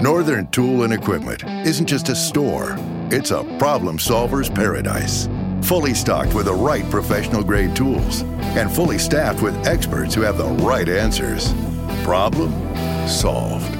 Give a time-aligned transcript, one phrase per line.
[0.00, 2.76] Northern Tool and Equipment isn't just a store,
[3.12, 5.28] it's a problem solver's paradise.
[5.62, 8.22] Fully stocked with the right professional grade tools
[8.56, 11.52] and fully staffed with experts who have the right answers.
[12.02, 12.50] Problem
[13.06, 13.72] solved.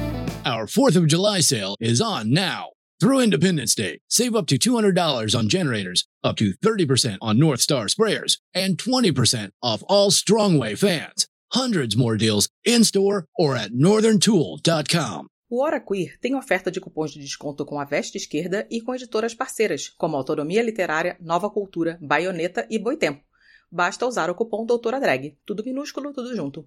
[0.45, 2.69] Our 4th of July sale is on now.
[3.01, 7.87] Through Independence Day, save up to $200 on generators, up to 30% on North Star
[7.87, 11.27] sprayers, and 20% off all Strongway fans.
[11.51, 15.27] Hundreds more deals in store or at northerntool.com.
[15.55, 18.93] O Hora Queer tem oferta de cupons de desconto com a Veste Esquerda e com
[18.93, 23.23] editoras parceiras, como Autonomia Literária, Nova Cultura, Baioneta e Boitempo.
[23.71, 25.37] Basta usar o cupom Doutora Drag.
[25.45, 26.65] Tudo minúsculo, tudo junto.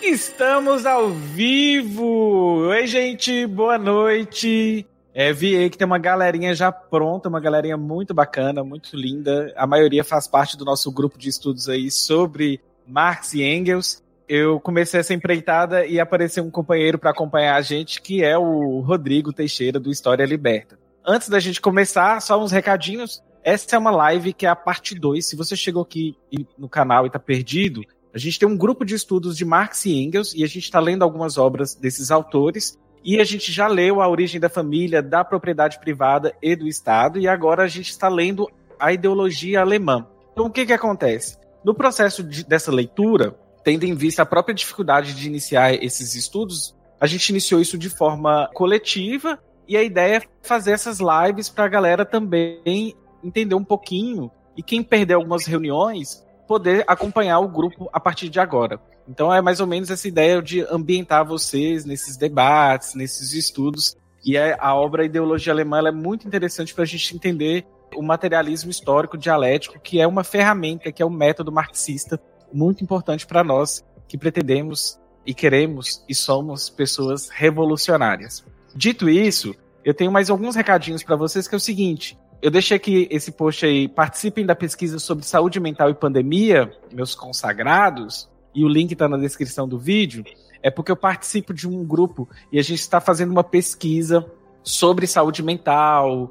[0.00, 2.66] Estamos ao vivo!
[2.70, 4.86] Oi, gente, boa noite!
[5.12, 9.52] É, vi que tem uma galerinha já pronta, uma galerinha muito bacana, muito linda.
[9.56, 14.02] A maioria faz parte do nosso grupo de estudos aí sobre Marx e Engels.
[14.28, 18.80] Eu comecei essa empreitada e apareceu um companheiro para acompanhar a gente, que é o
[18.80, 20.78] Rodrigo Teixeira, do História Liberta.
[21.04, 23.20] Antes da gente começar, só uns recadinhos.
[23.42, 25.26] Essa é uma live que é a parte 2.
[25.26, 26.16] Se você chegou aqui
[26.56, 27.82] no canal e está perdido,
[28.14, 30.78] a gente tem um grupo de estudos de Marx e Engels e a gente está
[30.78, 32.78] lendo algumas obras desses autores.
[33.02, 37.18] E a gente já leu A Origem da Família, da Propriedade Privada e do Estado,
[37.18, 38.48] e agora a gente está lendo
[38.78, 40.06] a ideologia alemã.
[40.32, 41.38] Então, o que, que acontece?
[41.64, 43.34] No processo de, dessa leitura,
[43.64, 47.88] tendo em vista a própria dificuldade de iniciar esses estudos, a gente iniciou isso de
[47.88, 53.64] forma coletiva, e a ideia é fazer essas lives para a galera também entender um
[53.64, 58.80] pouquinho, e quem perdeu algumas reuniões, poder acompanhar o grupo a partir de agora.
[59.10, 63.96] Então é mais ou menos essa ideia de ambientar vocês nesses debates, nesses estudos.
[64.24, 68.70] E é, a obra Ideologia Alemã é muito interessante para a gente entender o materialismo
[68.70, 72.20] histórico dialético, que é uma ferramenta, que é um método marxista,
[72.52, 78.44] muito importante para nós que pretendemos e queremos e somos pessoas revolucionárias.
[78.76, 82.76] Dito isso, eu tenho mais alguns recadinhos para vocês, que é o seguinte: eu deixei
[82.76, 83.88] aqui esse post aí.
[83.88, 89.16] Participem da pesquisa sobre saúde mental e pandemia, meus consagrados, e o link está na
[89.16, 90.24] descrição do vídeo.
[90.62, 94.26] É porque eu participo de um grupo e a gente está fazendo uma pesquisa
[94.62, 96.30] sobre saúde mental,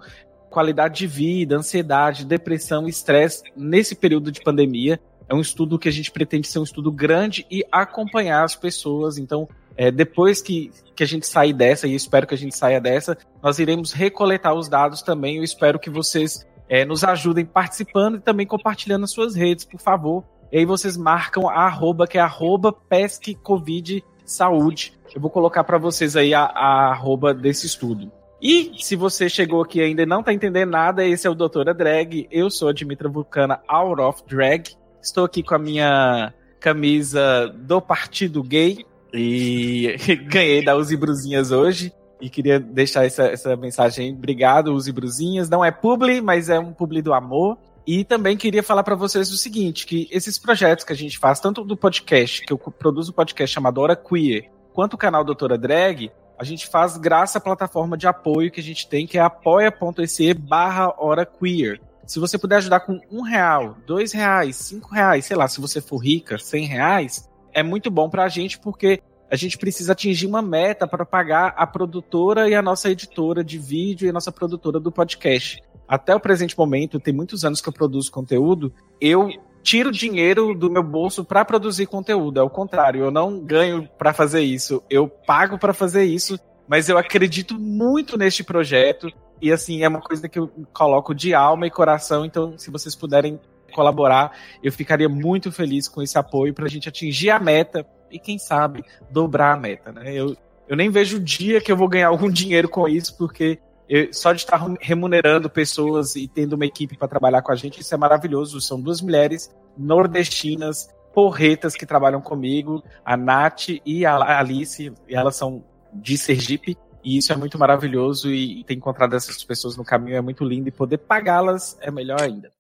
[0.50, 5.00] qualidade de vida, ansiedade, depressão, estresse nesse período de pandemia.
[5.28, 9.18] É um estudo que a gente pretende ser um estudo grande e acompanhar as pessoas.
[9.18, 9.48] Então,
[9.78, 13.18] é, depois que, que a gente sair dessa, e espero que a gente saia dessa,
[13.42, 15.38] nós iremos recoletar os dados também.
[15.38, 19.80] Eu espero que vocês é, nos ajudem participando e também compartilhando nas suas redes, por
[19.80, 20.24] favor.
[20.52, 24.94] E aí vocês marcam a arroba, que é arroba pesquecovid saúde.
[25.14, 28.12] Eu vou colocar para vocês aí a, a arroba desse estudo.
[28.42, 31.74] E se você chegou aqui e ainda não está entendendo nada, esse é o Doutora
[31.74, 32.28] Drag.
[32.32, 34.70] Eu sou a Dimitra Vulcana Out of Drag.
[35.02, 39.96] Estou aqui com a minha camisa do Partido Gay, e
[40.28, 41.94] ganhei da Uzi Bruzinhas hoje.
[42.22, 44.14] E queria deixar essa, essa mensagem.
[44.14, 45.50] Obrigado, Uzi Bruzinhas.
[45.50, 47.58] Não é publi, mas é um publi do amor.
[47.92, 51.40] E também queria falar para vocês o seguinte, que esses projetos que a gente faz,
[51.40, 55.58] tanto do podcast, que eu produzo um podcast chamado Hora Queer, quanto o canal Doutora
[55.58, 59.22] Drag, a gente faz graças à plataforma de apoio que a gente tem, que é
[59.22, 61.82] apoia.se barra Hora Queer.
[62.06, 65.82] Se você puder ajudar com um real, dois reais, cinco reais, sei lá, se você
[65.82, 69.02] for rica, cem reais, é muito bom para a gente porque
[69.32, 73.58] a gente precisa atingir uma meta para pagar a produtora e a nossa editora de
[73.58, 75.60] vídeo e a nossa produtora do podcast.
[75.90, 79.28] Até o presente momento, tem muitos anos que eu produzo conteúdo, eu
[79.64, 82.40] tiro dinheiro do meu bolso para produzir conteúdo.
[82.40, 86.90] É o contrário, eu não ganho para fazer isso, eu pago para fazer isso, mas
[86.90, 89.12] eu acredito muito neste projeto
[89.42, 92.24] e assim é uma coisa que eu coloco de alma e coração.
[92.24, 93.40] Então, se vocês puderem
[93.74, 98.20] colaborar, eu ficaria muito feliz com esse apoio para a gente atingir a meta e,
[98.20, 99.92] quem sabe, dobrar a meta.
[99.92, 100.14] Né?
[100.14, 100.36] Eu,
[100.68, 104.14] eu nem vejo o dia que eu vou ganhar algum dinheiro com isso, porque eu,
[104.14, 107.94] só de estar remunerando pessoas e tendo uma equipe para trabalhar com a gente, isso
[107.94, 108.62] é maravilhoso.
[108.62, 115.36] São duas mulheres nordestinas, porretas que trabalham comigo, a Nath e a Alice, e elas
[115.36, 116.78] são de Sergipe.
[117.04, 120.68] E isso é muito maravilhoso e ter encontrado essas pessoas no caminho é muito lindo
[120.68, 122.52] e poder pagá-las é melhor ainda.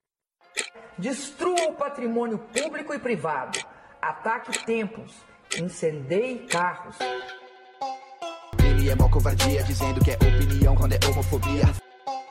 [0.97, 3.59] Destrua o patrimônio público e privado.
[4.01, 5.13] Ataque templos.
[5.59, 6.97] Incendeie carros.
[8.79, 11.65] Ele é mó covardia, dizendo que é opinião quando é homofobia.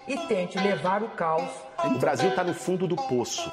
[0.08, 1.50] E tente levar o caos.
[1.84, 3.50] O Brasil tá no fundo do poço.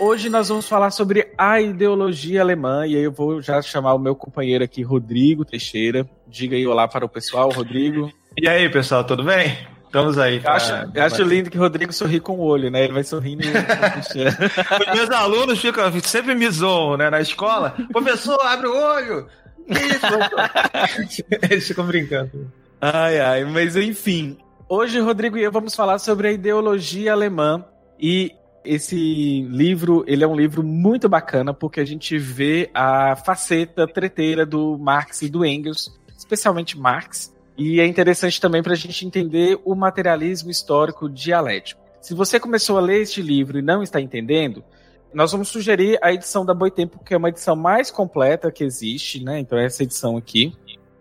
[0.00, 4.00] Hoje nós vamos falar sobre a ideologia alemã, e aí eu vou já chamar o
[4.00, 6.10] meu companheiro aqui, Rodrigo Teixeira.
[6.26, 8.10] Diga aí olá para o pessoal, Rodrigo.
[8.36, 9.75] E aí, pessoal, tudo bem?
[9.96, 10.42] Estamos aí.
[10.44, 12.84] Eu acho, eu acho lindo que o Rodrigo sorri com o olho, né?
[12.84, 13.42] Ele vai sorrindo.
[13.48, 17.08] Os meus alunos ficam, sempre me zoam, né?
[17.08, 17.74] Na escola.
[17.90, 19.26] Professor, abre o olho!
[19.66, 22.52] Isso, Eles ficam brincando.
[22.78, 24.36] Ai, ai, mas enfim.
[24.68, 27.64] Hoje, Rodrigo e eu vamos falar sobre a ideologia alemã.
[27.98, 28.32] E
[28.62, 34.44] esse livro, ele é um livro muito bacana, porque a gente vê a faceta treteira
[34.44, 39.58] do Marx e do Engels, especialmente Marx, e é interessante também para a gente entender
[39.64, 41.80] o materialismo histórico dialético.
[42.00, 44.62] Se você começou a ler este livro e não está entendendo,
[45.12, 49.24] nós vamos sugerir a edição da Boitempo, que é uma edição mais completa que existe,
[49.24, 49.38] né?
[49.40, 50.52] Então, essa edição aqui.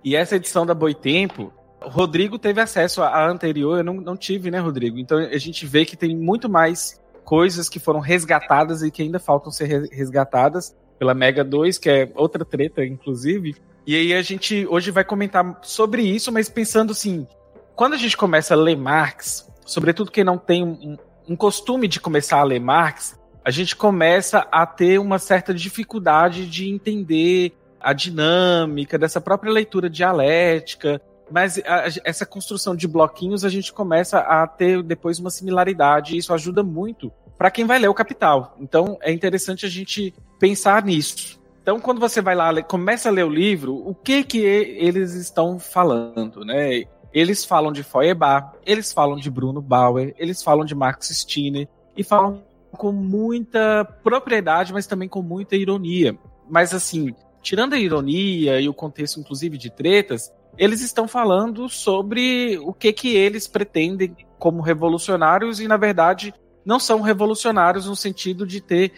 [0.03, 4.59] E essa edição da Boitempo, Rodrigo teve acesso à anterior, eu não, não tive, né,
[4.59, 4.97] Rodrigo?
[4.97, 9.19] Então, a gente vê que tem muito mais coisas que foram resgatadas e que ainda
[9.19, 13.55] faltam ser resgatadas pela Mega 2, que é outra treta, inclusive.
[13.87, 17.27] E aí a gente hoje vai comentar sobre isso, mas pensando assim,
[17.75, 20.97] quando a gente começa a ler Marx, sobretudo quem não tem um,
[21.27, 26.47] um costume de começar a ler Marx, a gente começa a ter uma certa dificuldade
[26.47, 30.99] de entender a dinâmica dessa própria leitura dialética,
[31.29, 36.17] mas a, essa construção de bloquinhos a gente começa a ter depois uma similaridade e
[36.17, 38.55] isso ajuda muito para quem vai ler o Capital.
[38.59, 41.39] Então é interessante a gente pensar nisso.
[41.65, 45.57] Então, quando você vai lá, começa a ler o livro, o que que eles estão
[45.57, 46.83] falando, né?
[47.11, 51.67] Eles falam de Feuerbach, eles falam de Bruno Bauer, eles falam de Max Stirner
[51.97, 56.15] e falam com muita propriedade, mas também com muita ironia.
[56.47, 62.59] Mas assim, tirando a ironia e o contexto inclusive de tretas, eles estão falando sobre
[62.59, 66.31] o que que eles pretendem como revolucionários e na verdade
[66.63, 68.91] não são revolucionários no sentido de ter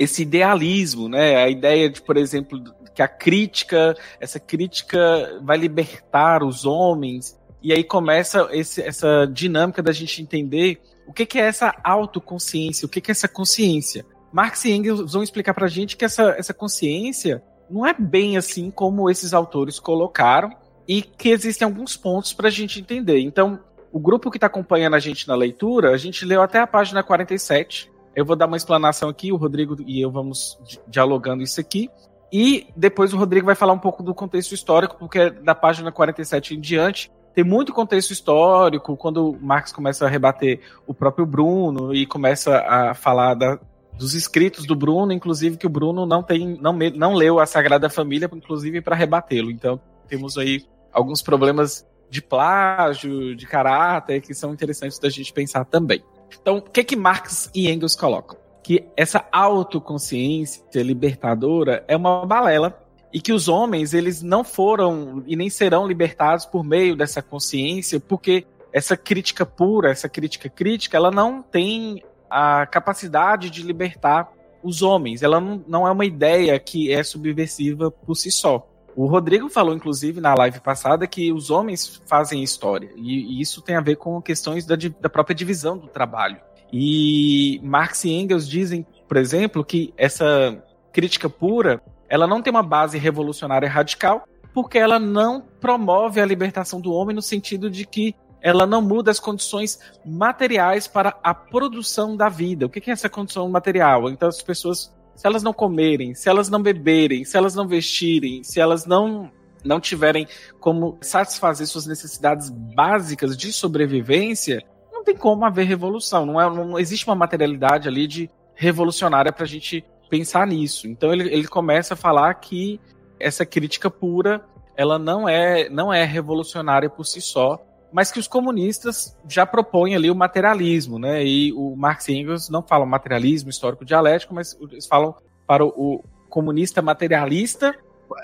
[0.00, 1.36] esse idealismo, né?
[1.36, 2.58] A ideia de, por exemplo,
[2.94, 4.98] que a crítica, essa crítica
[5.42, 11.26] vai libertar os homens, e aí começa esse, essa dinâmica da gente entender o que,
[11.26, 14.06] que é essa autoconsciência, o que, que é essa consciência.
[14.32, 18.70] Marx e Engels vão explicar pra gente que essa, essa consciência não é bem assim
[18.70, 20.50] como esses autores colocaram,
[20.88, 23.20] e que existem alguns pontos para a gente entender.
[23.20, 23.60] Então,
[23.92, 27.02] o grupo que está acompanhando a gente na leitura, a gente leu até a página
[27.02, 31.88] 47, eu vou dar uma explanação aqui, o Rodrigo e eu vamos dialogando isso aqui.
[32.32, 36.54] E depois o Rodrigo vai falar um pouco do contexto histórico, porque da página 47
[36.54, 41.94] em diante tem muito contexto histórico, quando o Marx começa a rebater o próprio Bruno
[41.94, 43.58] e começa a falar da,
[43.96, 47.88] dos escritos do Bruno, inclusive que o Bruno não tem não, não leu a Sagrada
[47.88, 49.50] Família, inclusive para rebatê-lo.
[49.50, 55.64] Então temos aí alguns problemas de plágio, de caráter, que são interessantes da gente pensar
[55.64, 56.02] também.
[56.40, 58.36] Então, o que que Marx e Engels colocam?
[58.62, 62.78] Que essa autoconsciência libertadora é uma balela
[63.12, 67.98] e que os homens eles não foram e nem serão libertados por meio dessa consciência,
[67.98, 74.32] porque essa crítica pura, essa crítica crítica, ela não tem a capacidade de libertar
[74.62, 75.22] os homens.
[75.22, 78.66] Ela não, não é uma ideia que é subversiva por si só.
[78.96, 82.90] O Rodrigo falou, inclusive, na live passada, que os homens fazem história.
[82.96, 86.38] E, e isso tem a ver com questões da, da própria divisão do trabalho.
[86.72, 92.62] E Marx e Engels dizem, por exemplo, que essa crítica pura, ela não tem uma
[92.62, 98.14] base revolucionária radical, porque ela não promove a libertação do homem no sentido de que
[98.42, 102.66] ela não muda as condições materiais para a produção da vida.
[102.66, 104.08] O que é essa condição material?
[104.08, 108.42] Então as pessoas se elas não comerem, se elas não beberem, se elas não vestirem,
[108.42, 109.30] se elas não
[109.62, 110.26] não tiverem
[110.58, 116.24] como satisfazer suas necessidades básicas de sobrevivência, não tem como haver revolução.
[116.24, 120.88] Não, é, não existe uma materialidade ali de revolucionária para a gente pensar nisso.
[120.88, 122.80] Então ele, ele começa a falar que
[123.18, 124.42] essa crítica pura
[124.74, 127.62] ela não é não é revolucionária por si só,
[127.92, 131.24] mas que os comunistas já propõem ali o materialismo, né?
[131.24, 135.14] E o Marx e Engels não falam materialismo histórico dialético, mas eles falam
[135.46, 137.74] para o, comunista materialista.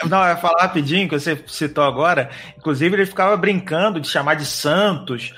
[0.09, 2.31] Não, eu ia falar rapidinho, que você citou agora.
[2.57, 5.35] Inclusive, ele ficava brincando de chamar de santos,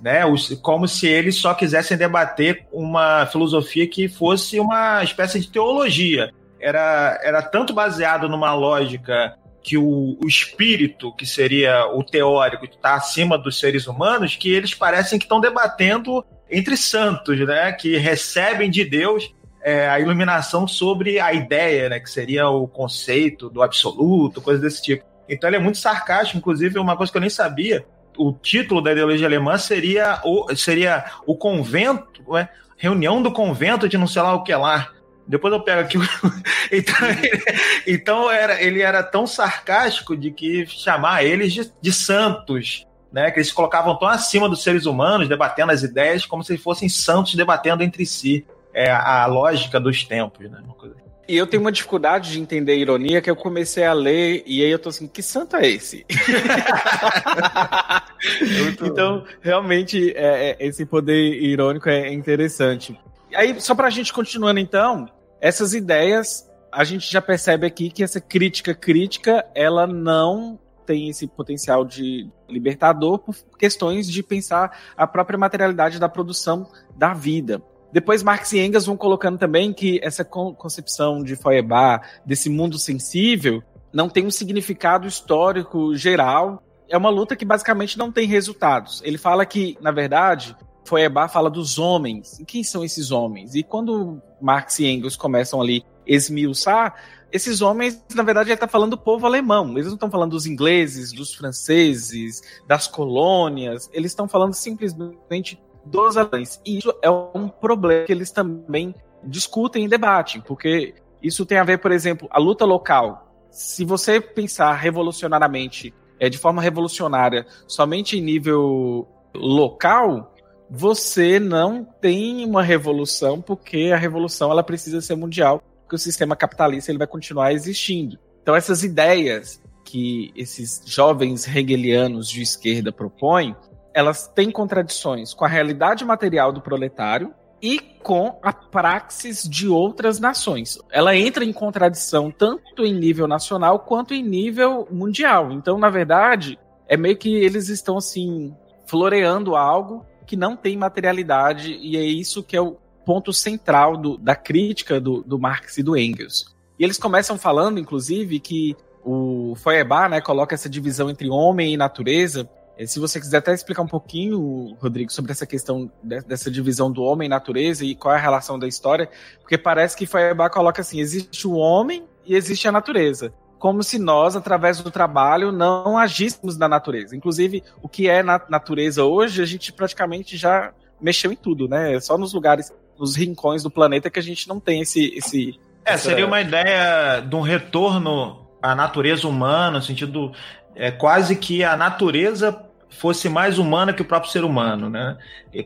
[0.00, 0.22] né?
[0.62, 6.30] Como se eles só quisessem debater uma filosofia que fosse uma espécie de teologia.
[6.60, 12.94] Era, era tanto baseado numa lógica que o, o espírito, que seria o teórico, está
[12.94, 17.72] acima dos seres humanos, que eles parecem que estão debatendo entre santos, né?
[17.72, 21.98] Que recebem de Deus é, a iluminação sobre a ideia, né?
[21.98, 25.04] Que seria o conceito do absoluto, coisa desse tipo.
[25.26, 27.86] Então ele é muito sarcástico, inclusive uma coisa que eu nem sabia.
[28.16, 32.50] O título da ideologia alemã seria o, seria o convento, né?
[32.76, 34.90] reunião do convento de não sei lá o que lá.
[35.26, 35.98] Depois eu pego aqui.
[36.70, 37.42] então, ele,
[37.86, 42.86] então era, ele era tão sarcástico de que chamar eles de, de santos.
[43.12, 43.30] né?
[43.30, 46.88] Que eles se colocavam tão acima dos seres humanos, debatendo as ideias, como se fossem
[46.88, 48.46] santos debatendo entre si.
[48.72, 50.58] É a lógica dos tempos, né?
[50.64, 51.04] Uma coisa assim.
[51.26, 54.62] E eu tenho uma dificuldade de entender a ironia que eu comecei a ler e
[54.62, 56.04] aí eu tô assim, que santo é esse?
[58.84, 62.98] então, realmente, é, é, esse poder irônico é interessante.
[63.34, 65.08] Aí, só pra gente continuando então,
[65.40, 71.26] essas ideias, a gente já percebe aqui que essa crítica crítica, ela não tem esse
[71.26, 77.62] potencial de libertador por questões de pensar a própria materialidade da produção da vida.
[77.92, 83.62] Depois Marx e Engels vão colocando também que essa concepção de Feuerbach, desse mundo sensível,
[83.92, 86.60] não tem um significado histórico geral.
[86.88, 89.00] É uma luta que basicamente não tem resultados.
[89.04, 92.38] Ele fala que, na verdade, Feuerbach fala dos homens.
[92.38, 93.54] E quem são esses homens?
[93.54, 96.94] E quando Marx e Engels começam ali esmiuçar,
[97.32, 99.72] esses homens, na verdade, ele está falando do povo alemão.
[99.72, 103.90] Eles não estão falando dos ingleses, dos franceses, das colônias.
[103.92, 106.60] Eles estão falando simplesmente dos alemães.
[106.64, 111.64] E isso é um problema que eles também discutem e debatem, porque isso tem a
[111.64, 113.34] ver, por exemplo, a luta local.
[113.50, 120.33] Se você pensar revolucionariamente, é, de forma revolucionária, somente em nível local,
[120.70, 126.34] você não tem uma revolução, porque a revolução ela precisa ser mundial, porque o sistema
[126.34, 128.18] capitalista ele vai continuar existindo.
[128.42, 133.54] Então essas ideias que esses jovens hegelianos de esquerda propõem,
[133.92, 140.18] elas têm contradições com a realidade material do proletário e com a praxis de outras
[140.18, 140.78] nações.
[140.90, 145.52] Ela entra em contradição tanto em nível nacional quanto em nível mundial.
[145.52, 148.54] Então, na verdade, é meio que eles estão assim
[148.86, 154.16] floreando algo que não tem materialidade e é isso que é o ponto central do,
[154.16, 156.54] da crítica do, do Marx e do Engels.
[156.78, 161.76] E eles começam falando, inclusive, que o Feuerbach né, coloca essa divisão entre homem e
[161.76, 166.90] natureza é, se você quiser até explicar um pouquinho, Rodrigo, sobre essa questão dessa divisão
[166.90, 169.08] do homem e natureza e qual é a relação da história,
[169.40, 173.32] porque parece que Feuerbach coloca assim: existe o homem e existe a natureza.
[173.58, 177.16] Como se nós, através do trabalho, não agíssemos na natureza.
[177.16, 181.94] Inclusive, o que é na natureza hoje, a gente praticamente já mexeu em tudo, né?
[181.94, 185.16] É só nos lugares, nos rincões do planeta que a gente não tem esse.
[185.16, 186.10] esse é, essa...
[186.10, 190.32] seria uma ideia de um retorno à natureza humana, no sentido
[190.74, 192.58] é quase que a natureza
[192.88, 195.16] fosse mais humana que o próprio ser humano, né?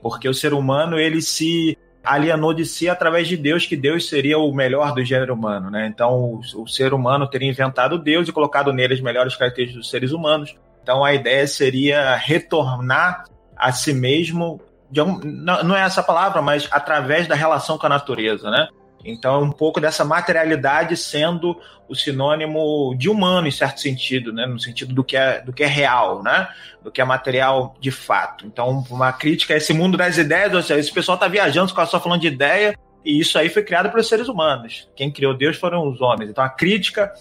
[0.02, 4.38] Porque o ser humano ele se alienou de si através de Deus, que Deus seria
[4.38, 5.86] o melhor do gênero humano, né?
[5.86, 9.90] Então o, o ser humano teria inventado Deus e colocado nele as melhores características dos
[9.90, 10.54] seres humanos.
[10.82, 13.24] Então a ideia seria retornar
[13.56, 15.18] a si mesmo, não,
[15.62, 18.68] não é essa palavra, mas através da relação com a natureza, né?
[19.04, 24.46] Então, é um pouco dessa materialidade sendo o sinônimo de humano, em certo sentido, né?
[24.46, 26.48] no sentido do que, é, do que é real, né?
[26.82, 28.46] do que é material de fato.
[28.46, 32.00] Então, uma crítica a esse mundo das ideias, ou seja, esse pessoal está viajando, só
[32.00, 34.88] falando de ideia, e isso aí foi criado pelos seres humanos.
[34.94, 36.30] Quem criou Deus foram os homens.
[36.30, 37.12] Então, a crítica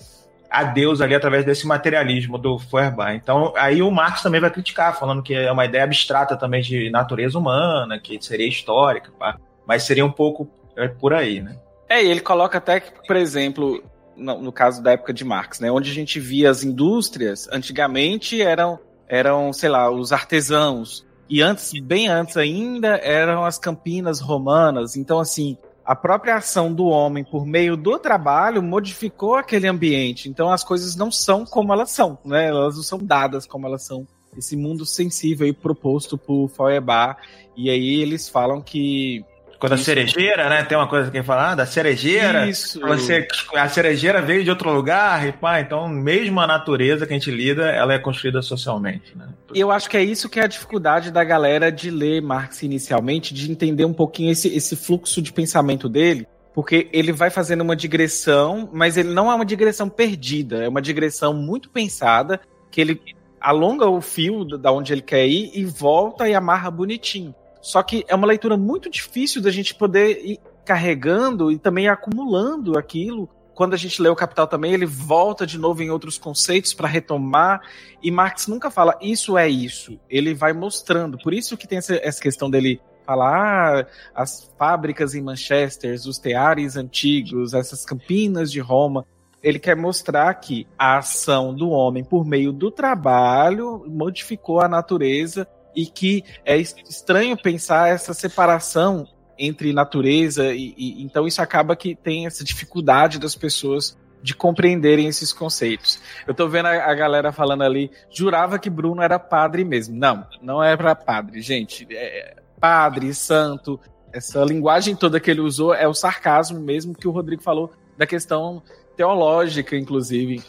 [0.49, 3.15] a Deus ali através desse materialismo do Feuerbach.
[3.15, 6.89] Então, aí o Marx também vai criticar, falando que é uma ideia abstrata também de
[6.89, 9.37] natureza humana, que seria histórica, pá.
[9.65, 11.57] mas seria um pouco é, por aí, né?
[11.89, 13.83] É, e ele coloca até que, por exemplo,
[14.15, 18.41] no, no, caso da época de Marx, né, onde a gente via as indústrias, antigamente
[18.41, 24.95] eram, eram, sei lá, os artesãos, e antes, bem antes ainda, eram as campinas romanas.
[24.95, 30.29] Então, assim, a própria ação do homem por meio do trabalho modificou aquele ambiente.
[30.29, 32.47] Então, as coisas não são como elas são, né?
[32.47, 34.07] Elas não são dadas como elas são.
[34.37, 37.19] Esse mundo sensível aí proposto por Feuerbach.
[37.55, 39.25] E aí eles falam que
[39.59, 40.63] quando a cerejeira, né?
[40.63, 42.47] Tem uma coisa que falar da cerejeira.
[42.47, 42.79] Isso.
[42.79, 47.17] Você, a cerejeira veio de outro lugar, e pá, então mesmo a natureza que a
[47.17, 49.27] gente lida, ela é construída socialmente, né?
[49.53, 53.33] Eu acho que é isso que é a dificuldade da galera de ler Marx inicialmente,
[53.33, 57.75] de entender um pouquinho esse, esse fluxo de pensamento dele, porque ele vai fazendo uma
[57.75, 62.39] digressão, mas ele não é uma digressão perdida, é uma digressão muito pensada,
[62.71, 63.01] que ele
[63.39, 67.33] alonga o fio da onde ele quer ir e volta e amarra bonitinho.
[67.67, 72.77] Só que é uma leitura muito difícil da gente poder ir carregando e também acumulando
[72.77, 73.27] aquilo.
[73.53, 76.87] Quando a gente lê o Capital também, ele volta de novo em outros conceitos para
[76.87, 77.59] retomar.
[78.01, 79.99] E Marx nunca fala isso é isso.
[80.09, 81.17] Ele vai mostrando.
[81.17, 86.77] Por isso que tem essa, questão dele falar ah, as fábricas em Manchester, os teares
[86.77, 89.05] antigos, essas campinas de Roma.
[89.43, 95.45] Ele quer mostrar que a ação do homem por meio do trabalho modificou a natureza
[95.77, 99.07] e que é estranho pensar essa separação
[99.37, 105.07] entre natureza e, e, então isso acaba que tem essa dificuldade das pessoas de compreenderem
[105.07, 106.01] esses conceitos.
[106.25, 109.95] Eu tô vendo a, a, galera falando ali, jurava que Bruno era padre mesmo.
[109.95, 111.87] Não, não é para padre, gente.
[111.91, 113.79] É padre, santo,
[114.11, 118.07] essa linguagem toda que ele usou é o sarcasmo mesmo que o Rodrigo falou da
[118.07, 118.63] questão
[118.95, 120.43] teológica, inclusive.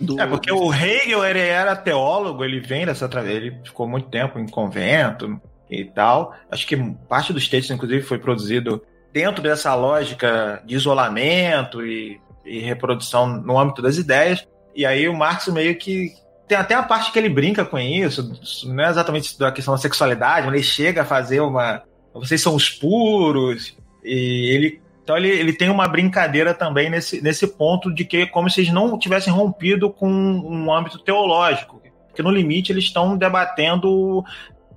[0.00, 0.18] Do...
[0.18, 4.48] É, porque o Hegel ele era teólogo, ele vem dessa ele ficou muito tempo em
[4.48, 6.34] convento e tal.
[6.50, 6.76] Acho que
[7.08, 13.58] parte dos textos, inclusive, foi produzido dentro dessa lógica de isolamento e, e reprodução no
[13.58, 14.46] âmbito das ideias.
[14.74, 16.12] E aí o Marx meio que
[16.48, 18.32] tem até a parte que ele brinca com isso,
[18.66, 21.82] não é exatamente da questão da sexualidade, mas ele chega a fazer uma.
[22.12, 24.80] Vocês são os puros, e ele
[25.10, 28.72] então ele, ele tem uma brincadeira também nesse, nesse ponto de que como se eles
[28.72, 31.82] não tivessem rompido com um âmbito teológico.
[32.06, 34.22] Porque no limite eles estão debatendo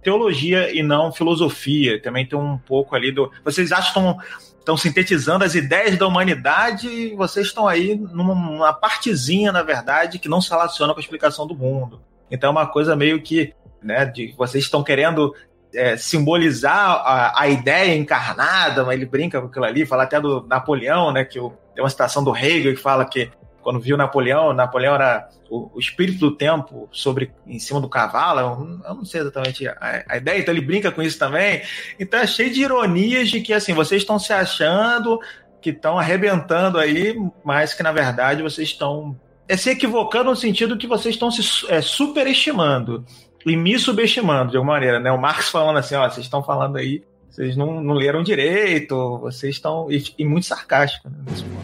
[0.01, 2.01] teologia e não filosofia.
[2.01, 3.31] Também tem um pouco ali do.
[3.45, 4.17] Vocês acham
[4.57, 10.27] estão, sintetizando as ideias da humanidade e vocês estão aí numa partezinha, na verdade, que
[10.27, 12.01] não se relaciona com a explicação do mundo.
[12.31, 13.53] Então é uma coisa meio que.
[13.83, 15.35] Né, de vocês estão querendo
[15.73, 20.45] é, simbolizar a, a, ideia encarnada, mas ele brinca com aquilo ali, fala até do
[20.47, 21.25] Napoleão, né?
[21.25, 25.29] Que o, tem uma citação do Hegel que fala que quando viu Napoleão, Napoleão era
[25.49, 28.39] o, o, espírito do tempo sobre em cima do cavalo.
[28.39, 31.61] Eu, eu não sei exatamente a, a, ideia, então ele brinca com isso também.
[31.99, 35.19] Então é cheio de ironias de que assim, vocês estão se achando
[35.61, 40.77] que estão arrebentando aí, mas que na verdade vocês estão é se equivocando no sentido
[40.77, 43.05] que vocês estão se é, superestimando
[43.45, 45.11] e me subestimando de alguma maneira, né?
[45.11, 49.55] O Marx falando assim, ó, vocês estão falando aí, vocês não, não leram direito, vocês
[49.55, 49.91] estão.
[49.91, 51.63] E, e muito sarcástico né, nesse ponto.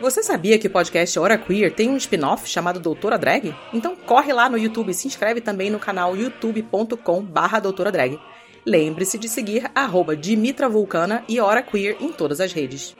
[0.00, 3.54] Você sabia que o podcast Hora Queer tem um spin-off chamado Doutora Drag?
[3.72, 8.18] Então corre lá no YouTube e se inscreve também no canal youtube.com barra Doutora Drag.
[8.64, 12.94] Lembre-se de seguir arroba Dimitra Vulcana e Hora Queer em todas as redes.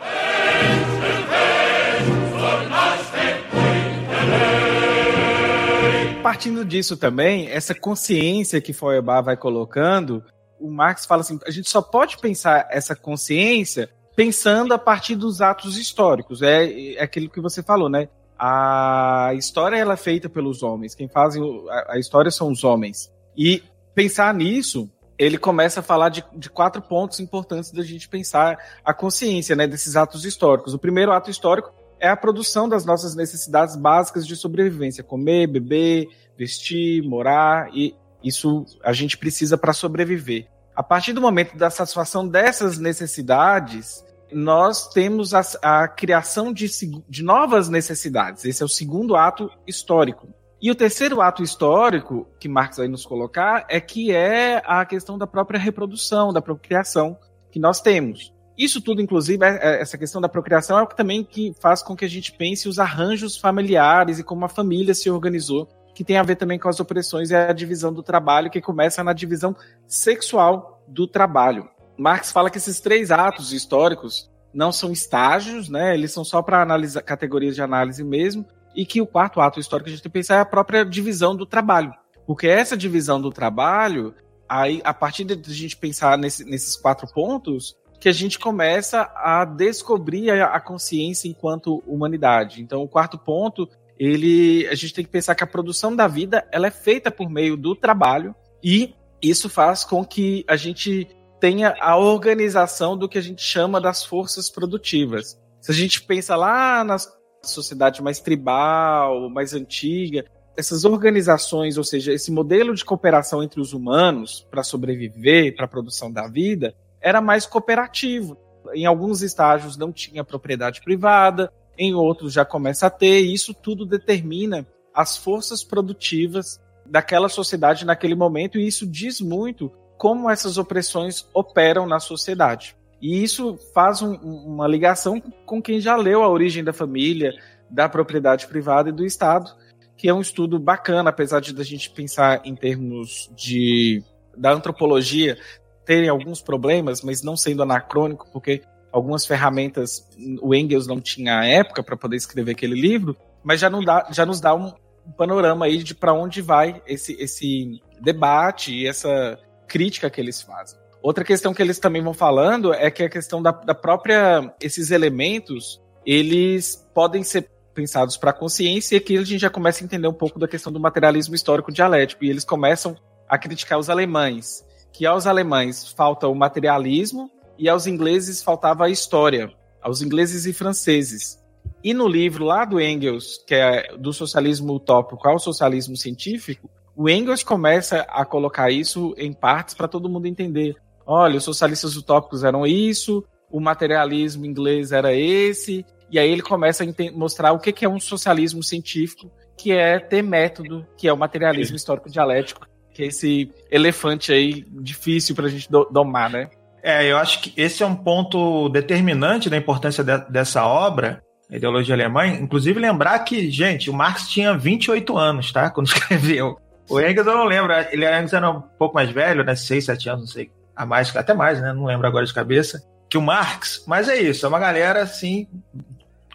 [6.22, 10.22] Partindo disso também, essa consciência que Feuerbach vai colocando,
[10.58, 15.40] o Marx fala assim, a gente só pode pensar essa consciência pensando a partir dos
[15.40, 16.42] atos históricos.
[16.42, 18.08] É, é aquilo que você falou, né?
[18.38, 20.94] A história ela é feita pelos homens.
[20.94, 23.10] Quem fazem a, a história são os homens.
[23.36, 23.62] E
[23.94, 28.94] pensar nisso ele começa a falar de, de, quatro pontos importantes da gente pensar a
[28.94, 30.72] consciência né, desses atos históricos.
[30.72, 36.08] O primeiro ato histórico é a produção das nossas necessidades básicas de sobrevivência: comer, beber,
[36.38, 40.48] vestir, morar, e isso a gente precisa para sobreviver.
[40.74, 44.02] A partir do momento da satisfação dessas necessidades,
[44.32, 46.66] nós temos a, a criação de,
[47.06, 48.46] de novas necessidades.
[48.46, 50.28] Esse é o segundo ato histórico.
[50.62, 55.16] E o terceiro ato histórico que Marx vai nos colocar é que é a questão
[55.16, 57.16] da própria reprodução, da procriação
[57.50, 58.34] que nós temos.
[58.58, 61.82] Isso tudo, inclusive, é, é, essa questão da procriação é o que também que faz
[61.82, 66.04] com que a gente pense os arranjos familiares e como a família se organizou, que
[66.04, 69.14] tem a ver também com as opressões e a divisão do trabalho, que começa na
[69.14, 71.70] divisão sexual do trabalho.
[71.96, 75.94] Marx fala que esses três atos históricos não são estágios, né?
[75.94, 76.66] Eles são só para
[77.02, 80.18] categorias de análise mesmo, e que o quarto ato histórico que a gente tem que
[80.18, 81.92] pensar é a própria divisão do trabalho.
[82.26, 84.14] Porque essa divisão do trabalho,
[84.48, 89.10] aí, a partir de a gente pensar nesse, nesses quatro pontos, que a gente começa
[89.14, 92.62] a descobrir a, a consciência enquanto humanidade.
[92.62, 96.46] Então, o quarto ponto, ele, a gente tem que pensar que a produção da vida
[96.50, 101.06] ela é feita por meio do trabalho e isso faz com que a gente
[101.38, 105.38] tenha a organização do que a gente chama das forças produtivas.
[105.60, 107.06] Se a gente pensa lá nas
[107.42, 110.24] sociedade mais tribal, mais antiga,
[110.56, 115.68] essas organizações, ou seja, esse modelo de cooperação entre os humanos para sobreviver, para a
[115.68, 118.36] produção da vida, era mais cooperativo.
[118.74, 123.54] Em alguns estágios não tinha propriedade privada, em outros já começa a ter, e isso
[123.54, 130.58] tudo determina as forças produtivas daquela sociedade naquele momento, e isso diz muito como essas
[130.58, 132.76] opressões operam na sociedade.
[133.00, 137.32] E isso faz um, uma ligação com quem já leu A Origem da Família,
[137.70, 139.50] da propriedade privada e do Estado,
[139.96, 144.02] que é um estudo bacana, apesar de a gente pensar em termos de
[144.36, 145.36] da antropologia
[145.84, 150.08] terem alguns problemas, mas não sendo anacrônico, porque algumas ferramentas
[150.40, 154.06] o Engels não tinha à época para poder escrever aquele livro, mas já, não dá,
[154.10, 154.72] já nos dá um,
[155.16, 160.78] panorama aí de para onde vai esse, esse debate e essa crítica que eles fazem.
[161.02, 164.54] Outra questão que eles também vão falando é que a questão da, da própria.
[164.60, 169.82] Esses elementos, eles podem ser pensados para a consciência, e aqui a gente já começa
[169.82, 172.96] a entender um pouco da questão do materialismo histórico dialético, e eles começam
[173.28, 178.90] a criticar os alemães, que aos alemães falta o materialismo e aos ingleses faltava a
[178.90, 181.38] história, aos ingleses e franceses.
[181.82, 187.08] E no livro lá do Engels, que é do socialismo utópico ao socialismo científico, o
[187.08, 190.76] Engels começa a colocar isso em partes para todo mundo entender.
[191.12, 196.84] Olha, os socialistas utópicos eram isso, o materialismo inglês era esse, e aí ele começa
[196.84, 201.16] a mostrar o que é um socialismo científico, que é ter método, que é o
[201.18, 206.48] materialismo histórico dialético, que é esse elefante aí difícil para a gente domar, né?
[206.80, 211.20] É, eu acho que esse é um ponto determinante da importância de, dessa obra,
[211.50, 212.24] a ideologia alemã.
[212.24, 215.70] Inclusive, lembrar que, gente, o Marx tinha 28 anos, tá?
[215.70, 216.56] Quando escreveu.
[216.88, 219.56] O Engels eu não lembro, ele era um pouco mais velho, né?
[219.56, 220.50] 6, 7 anos, não sei.
[220.80, 221.74] A mais, até mais, né?
[221.74, 222.82] Não lembro agora de cabeça.
[223.10, 225.46] Que o Marx, mas é isso, é uma galera assim.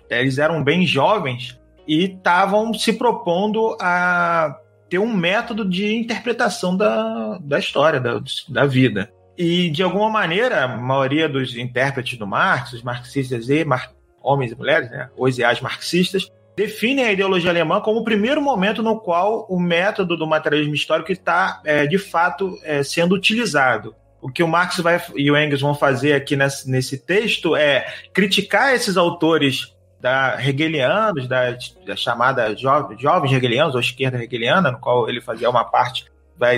[0.08, 4.56] Eles eram bem jovens e estavam se propondo a
[4.88, 9.12] ter um método de interpretação da, da história, da, da vida.
[9.36, 14.52] E, de alguma maneira, a maioria dos intérpretes do Marx, os marxistas e mar homens
[14.52, 18.84] e mulheres, né, os e as marxistas, definem a ideologia alemã como o primeiro momento
[18.84, 23.96] no qual o método do materialismo histórico está, é, de fato, é, sendo utilizado.
[24.26, 27.86] O que o Marx vai, e o Engels vão fazer aqui nesse, nesse texto é
[28.12, 34.80] criticar esses autores da hegelianos, da, da chamada jo, jovens hegelianos, ou esquerda hegeliana, no
[34.80, 36.06] qual ele fazia uma parte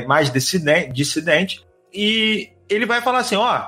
[0.07, 1.61] mais dissidente, dissidente
[1.93, 3.65] e ele vai falar assim: ó,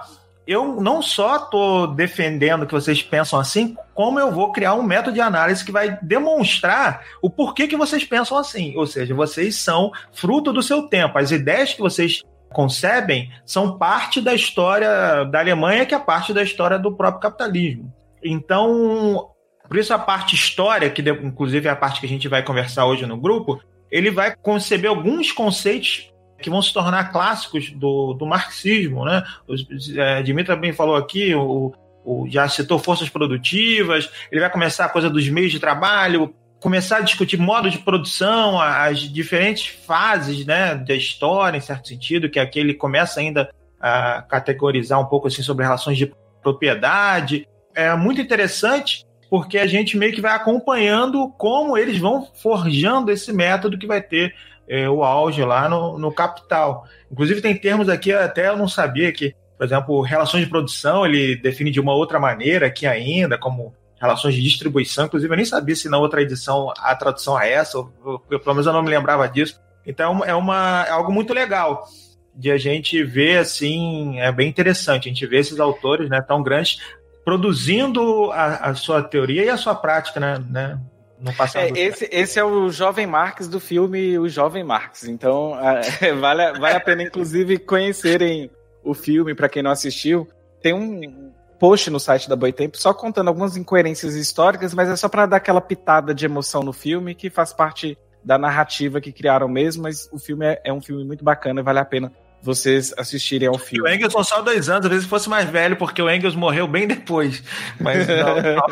[0.48, 5.16] eu não só estou defendendo que vocês pensam assim, como eu vou criar um método
[5.16, 8.78] de análise que vai demonstrar o porquê que vocês pensam assim.
[8.78, 11.18] Ou seja, vocês são fruto do seu tempo.
[11.18, 16.44] As ideias que vocês concebem são parte da história da Alemanha, que é parte da
[16.44, 17.94] história do próprio capitalismo.
[18.24, 19.30] Então,
[19.68, 22.86] por isso a parte história, que inclusive é a parte que a gente vai conversar
[22.86, 28.26] hoje no grupo, ele vai conceber alguns conceitos que vão se tornar clássicos do, do
[28.26, 29.24] marxismo, né?
[29.48, 29.56] O,
[30.00, 34.90] é, Dimitra bem falou aqui, o, o, já citou forças produtivas, ele vai começar a
[34.90, 40.76] coisa dos meios de trabalho, começar a discutir modo de produção, as diferentes fases né,
[40.76, 45.42] da história, em certo sentido, que aqui ele começa ainda a categorizar um pouco assim
[45.42, 47.48] sobre relações de propriedade.
[47.74, 53.32] É muito interessante porque a gente meio que vai acompanhando como eles vão forjando esse
[53.32, 54.34] método que vai ter
[54.68, 56.86] é, o auge lá no, no capital.
[57.12, 61.36] Inclusive, tem termos aqui, até eu não sabia que, por exemplo, relações de produção ele
[61.36, 65.06] define de uma outra maneira aqui ainda, como relações de distribuição.
[65.06, 68.54] Inclusive, eu nem sabia se na outra edição a tradução é essa, ou, ou, pelo
[68.54, 69.60] menos eu não me lembrava disso.
[69.86, 71.88] Então, é, uma, é algo muito legal
[72.36, 76.42] de a gente ver, assim, é bem interessante a gente ver esses autores né, tão
[76.42, 76.80] grandes
[77.26, 80.44] produzindo a, a sua teoria e a sua prática, né?
[80.50, 80.80] né
[81.20, 81.78] no passado.
[81.78, 85.04] É, esse, esse é o jovem Marx do filme O Jovem Marx.
[85.04, 85.54] Então,
[86.02, 88.50] é, vale, vale a pena, inclusive, conhecerem
[88.84, 90.28] o filme, para quem não assistiu.
[90.62, 95.10] Tem um post no site da Boitempo só contando algumas incoerências históricas, mas é só
[95.10, 99.48] para dar aquela pitada de emoção no filme, que faz parte da narrativa que criaram
[99.48, 102.94] mesmo, mas o filme é, é um filme muito bacana e vale a pena vocês
[102.98, 103.90] assistirem ao filme.
[103.90, 106.36] E o Engels são só dois anos, às vezes fosse mais velho, porque o Engels
[106.36, 107.44] morreu bem depois.
[107.80, 108.64] Mas não, não.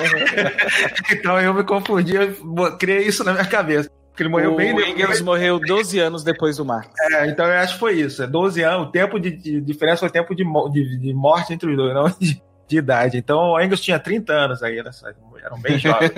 [1.12, 3.90] então eu me confundi, eu criei isso na minha cabeça.
[4.10, 4.96] Porque ele morreu o bem depois.
[4.96, 6.90] Engels morreu 12 anos depois do Marx.
[7.12, 8.24] É, então eu acho que foi isso.
[8.24, 11.54] É 12 anos, o tempo de, de diferença foi o tempo de, de, de, morte
[11.54, 13.18] entre os dois, não de, de idade.
[13.18, 16.12] Então o Engels tinha 30 anos aí, eram bem jovens.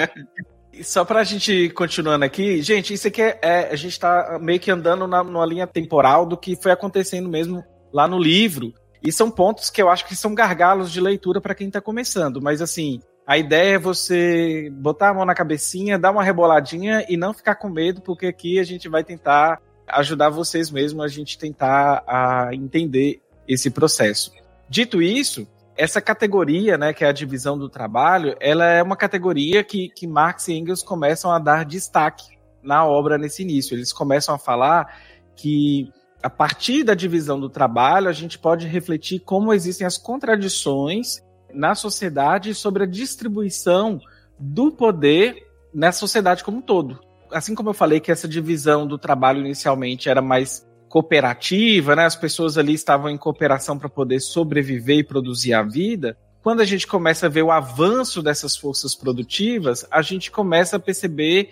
[0.84, 4.72] Só pra gente continuando aqui, gente, isso aqui é, é a gente tá meio que
[4.72, 8.74] andando na, numa linha temporal do que foi acontecendo mesmo lá no livro.
[9.02, 12.42] E são pontos que eu acho que são gargalos de leitura para quem tá começando.
[12.42, 17.16] Mas assim, a ideia é você botar a mão na cabecinha, dar uma reboladinha e
[17.16, 21.38] não ficar com medo, porque aqui a gente vai tentar ajudar vocês mesmo a gente
[21.38, 24.32] tentar a entender esse processo.
[24.70, 25.48] Dito isso,
[25.80, 30.06] essa categoria, né, que é a divisão do trabalho, ela é uma categoria que, que
[30.06, 33.76] Marx e Engels começam a dar destaque na obra nesse início.
[33.76, 34.94] Eles começam a falar
[35.38, 35.90] que
[36.22, 41.74] a partir da divisão do trabalho, a gente pode refletir como existem as contradições na
[41.74, 44.02] sociedade sobre a distribuição
[44.38, 47.00] do poder na sociedade como um todo.
[47.32, 52.06] Assim como eu falei que essa divisão do trabalho inicialmente era mais cooperativa, né?
[52.06, 56.18] As pessoas ali estavam em cooperação para poder sobreviver e produzir a vida.
[56.42, 60.80] Quando a gente começa a ver o avanço dessas forças produtivas, a gente começa a
[60.80, 61.52] perceber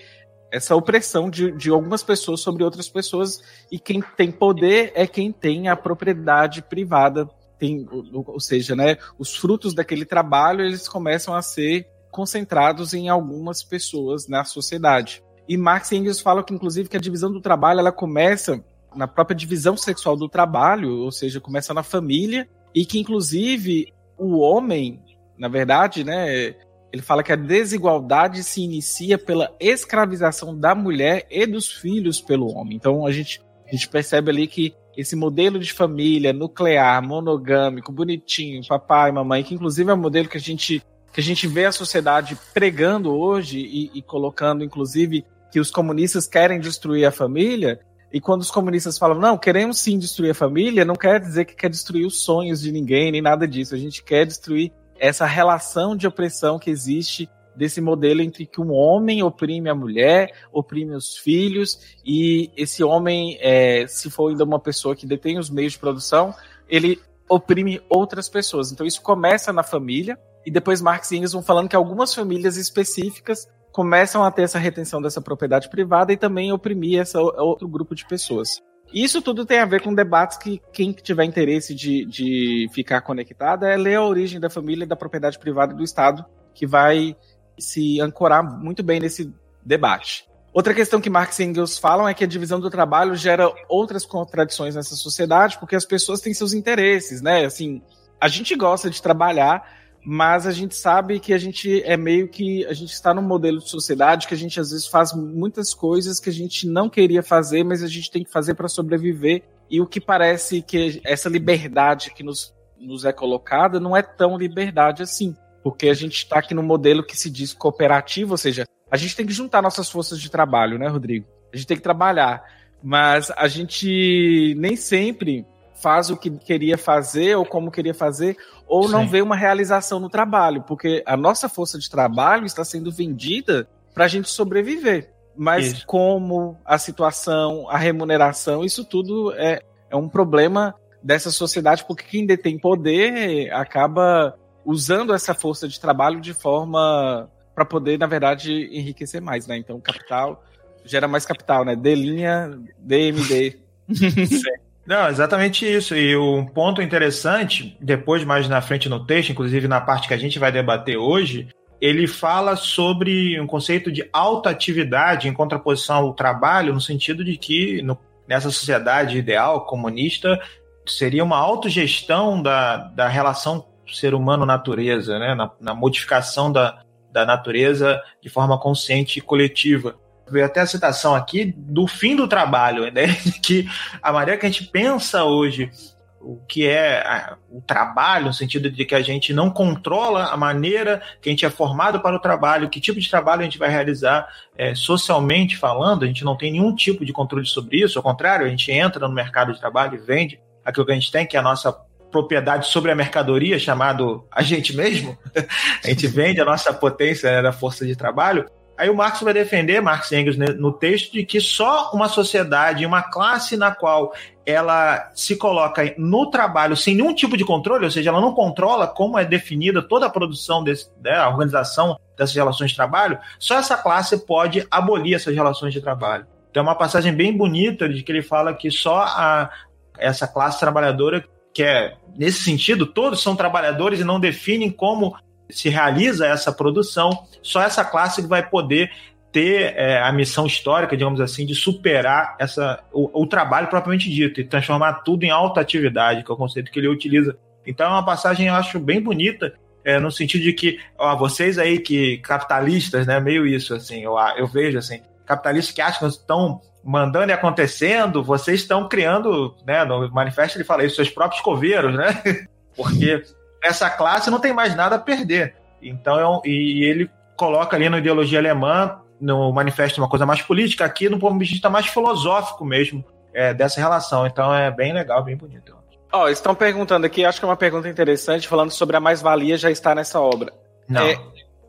[0.52, 5.32] essa opressão de, de algumas pessoas sobre outras pessoas e quem tem poder é quem
[5.32, 11.41] tem a propriedade privada, tem, ou, seja, né, os frutos daquele trabalho eles começam a
[11.41, 15.21] ser concentrados em algumas pessoas na sociedade.
[15.50, 18.63] E Marx e Engels falam que inclusive que a divisão do trabalho ela começa
[18.97, 24.39] na própria divisão sexual do trabalho, ou seja, começa na família, e que inclusive o
[24.39, 25.01] homem,
[25.38, 26.55] na verdade, né,
[26.91, 32.47] ele fala que a desigualdade se inicia pela escravização da mulher e dos filhos pelo
[32.47, 32.75] homem.
[32.75, 38.65] Então a gente, a gente percebe ali que esse modelo de família nuclear, monogâmico, bonitinho,
[38.67, 40.81] papai, mamãe, que inclusive é um modelo que a gente,
[41.13, 46.27] que a gente vê a sociedade pregando hoje e, e colocando, inclusive, que os comunistas
[46.27, 47.79] querem destruir a família.
[48.12, 51.56] E quando os comunistas falam, não, queremos sim destruir a família, não quer dizer que
[51.56, 53.76] quer destruir os sonhos de ninguém, nem nada disso.
[53.76, 58.72] A gente quer destruir essa relação de opressão que existe desse modelo entre que um
[58.72, 64.60] homem oprime a mulher, oprime os filhos, e esse homem, é, se for ainda uma
[64.60, 66.34] pessoa que detém os meios de produção,
[66.70, 68.72] ele oprime outras pessoas.
[68.72, 72.58] Então isso começa na família, e depois Marx e Engels vão falando que algumas famílias
[72.58, 77.94] específicas começam a ter essa retenção dessa propriedade privada e também oprimir esse outro grupo
[77.94, 78.60] de pessoas.
[78.92, 83.68] Isso tudo tem a ver com debates que quem tiver interesse de, de ficar conectado
[83.68, 87.16] é ler a origem da família e da propriedade privada do Estado, que vai
[87.56, 89.32] se ancorar muito bem nesse
[89.63, 90.28] debate.
[90.52, 94.08] Outra questão que Marx e Engels falam é que a divisão do trabalho gera outras
[94.08, 97.46] contradições nessa sociedade, porque as pessoas têm seus interesses, né?
[97.46, 97.80] Assim,
[98.20, 99.70] a gente gosta de trabalhar,
[100.05, 103.60] mas a gente sabe que a gente é meio que a gente está num modelo
[103.60, 107.21] de sociedade que a gente às vezes faz muitas coisas que a gente não queria
[107.21, 109.43] fazer, mas a gente tem que fazer para sobreviver.
[109.69, 114.38] E o que parece que essa liberdade que nos, nos é colocada não é tão
[114.38, 118.65] liberdade assim, porque a gente está aqui num modelo que se diz cooperativo, ou seja,
[118.89, 121.27] a gente tem que juntar nossas forças de trabalho, né, Rodrigo?
[121.51, 122.43] A gente tem que trabalhar,
[122.81, 125.45] mas a gente nem sempre
[125.82, 128.38] faz o que queria fazer ou como queria fazer,
[128.68, 128.92] ou Sim.
[128.92, 133.68] não vê uma realização no trabalho, porque a nossa força de trabalho está sendo vendida
[133.94, 135.12] para a gente sobreviver.
[135.36, 135.86] Mas isso.
[135.86, 142.26] como a situação, a remuneração, isso tudo é, é um problema dessa sociedade, porque quem
[142.26, 144.36] detém poder acaba
[144.66, 149.58] usando essa força de trabalho de forma para poder, na verdade, enriquecer mais, né?
[149.58, 150.44] Então, capital
[150.84, 151.76] gera mais capital, né?
[151.76, 153.60] D linha, DMD.
[154.88, 155.93] Não, exatamente isso.
[155.93, 160.17] E um ponto interessante, depois mais na frente no texto, inclusive na parte que a
[160.17, 161.50] gente vai debater hoje,
[161.82, 167.36] ele fala sobre um conceito de alta atividade em contraposição ao trabalho, no sentido de
[167.36, 170.39] que no, nessa sociedade ideal comunista
[170.86, 175.36] seria uma autogestão da, da relação ser humano-natureza, né?
[175.36, 181.16] na, na modificação da, da natureza de forma consciente e coletiva veio até a citação
[181.16, 183.08] aqui do fim do trabalho, né?
[183.42, 183.68] que
[184.02, 185.72] a maneira que a gente pensa hoje
[186.20, 191.02] o que é o trabalho, no sentido de que a gente não controla a maneira
[191.22, 193.70] que a gente é formado para o trabalho, que tipo de trabalho a gente vai
[193.70, 198.04] realizar é, socialmente falando, a gente não tem nenhum tipo de controle sobre isso, ao
[198.04, 201.26] contrário, a gente entra no mercado de trabalho e vende aquilo que a gente tem,
[201.26, 201.72] que é a nossa
[202.12, 205.18] propriedade sobre a mercadoria, chamado a gente mesmo,
[205.84, 209.34] a gente vende a nossa potência né, da força de trabalho, Aí o Marx vai
[209.34, 214.13] defender, Marx Engels, né, no texto, de que só uma sociedade, uma classe na qual
[214.46, 218.88] ela se coloca no trabalho sem nenhum tipo de controle, ou seja, ela não controla
[218.88, 223.58] como é definida toda a produção, desse, né, a organização dessas relações de trabalho, só
[223.58, 226.28] essa classe pode abolir essas relações de trabalho.
[226.52, 229.50] Então é uma passagem bem bonita de que ele fala que só a,
[229.98, 235.16] essa classe trabalhadora, que é, nesse sentido, todos são trabalhadores e não definem como
[235.49, 237.10] se realiza essa produção,
[237.41, 238.91] só essa classe vai poder
[239.31, 244.39] ter é, a missão histórica, digamos assim, de superar essa, o, o, trabalho propriamente dito
[244.39, 247.38] e transformar tudo em alta atividade, que é o conceito que ele utiliza.
[247.65, 251.57] Então é uma passagem, eu acho, bem bonita, é, no sentido de que, ó, vocês
[251.57, 256.15] aí que capitalistas, né, meio isso, assim, eu, eu vejo, assim, capitalistas que acham que
[256.15, 261.41] estão mandando e acontecendo, vocês estão criando, né, no manifesto ele fala isso, seus próprios
[261.41, 263.23] coveiros, né, porque
[263.67, 265.56] essa classe não tem mais nada a perder.
[265.82, 270.86] Então, é e ele coloca ali na ideologia alemã, no manifesto, uma coisa mais política,
[270.86, 273.03] aqui no ponto de vista mais filosófico mesmo
[273.34, 274.25] é, dessa relação.
[274.25, 275.75] Então é bem legal, bem bonito.
[276.12, 279.58] Ó, oh, estão perguntando aqui, acho que é uma pergunta interessante, falando sobre a mais-valia
[279.58, 280.53] já está nessa obra.
[280.88, 281.01] Não.
[281.01, 281.19] É,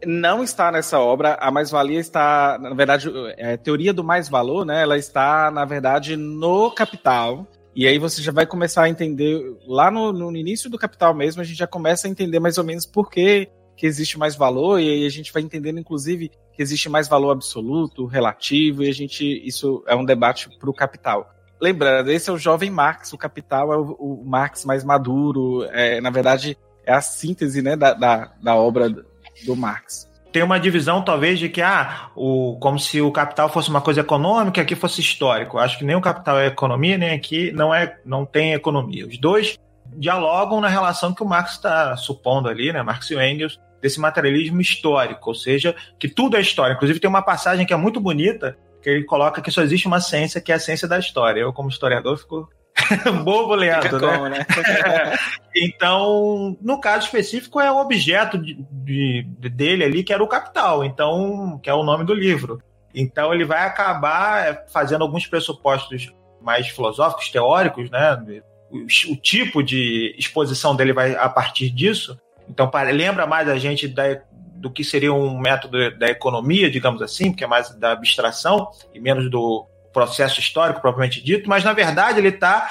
[0.06, 4.82] não está nessa obra, a mais-valia está, na verdade, é, a teoria do mais-valor, né,
[4.82, 7.46] ela está, na verdade, no capital,
[7.78, 11.40] e aí você já vai começar a entender, lá no, no início do capital mesmo,
[11.40, 14.80] a gente já começa a entender mais ou menos por que, que existe mais valor,
[14.80, 18.92] e aí a gente vai entendendo, inclusive, que existe mais valor absoluto, relativo, e a
[18.92, 21.32] gente, isso é um debate para o capital.
[21.60, 26.00] Lembrando, esse é o jovem Marx, o capital é o, o Marx mais maduro, é,
[26.00, 30.08] na verdade, é a síntese né, da, da, da obra do Marx.
[30.32, 34.00] Tem uma divisão, talvez, de que, ah, o, como se o capital fosse uma coisa
[34.00, 35.58] econômica, aqui fosse histórico.
[35.58, 39.06] Acho que nem o capital é economia, nem aqui não, é, não tem economia.
[39.06, 39.58] Os dois
[39.96, 44.60] dialogam na relação que o Marx está supondo ali, né, Marx e Engels, desse materialismo
[44.60, 46.74] histórico, ou seja, que tudo é história.
[46.74, 50.00] Inclusive tem uma passagem que é muito bonita, que ele coloca que só existe uma
[50.00, 51.40] ciência, que é a ciência da história.
[51.40, 52.48] Eu, como historiador, fico
[53.24, 53.88] bobo né?
[53.88, 54.46] Como, né?
[55.54, 60.84] então, no caso específico, é o objeto de, de, dele ali, que era o capital,
[60.84, 62.62] então, que é o nome do livro.
[62.94, 68.42] Então, ele vai acabar é, fazendo alguns pressupostos mais filosóficos, teóricos, né?
[68.70, 72.18] O, o tipo de exposição dele vai a partir disso.
[72.48, 74.20] Então, lembra mais a gente da,
[74.58, 79.00] do que seria um método da economia, digamos assim, que é mais da abstração e
[79.00, 82.70] menos do processo histórico propriamente dito, mas na verdade ele está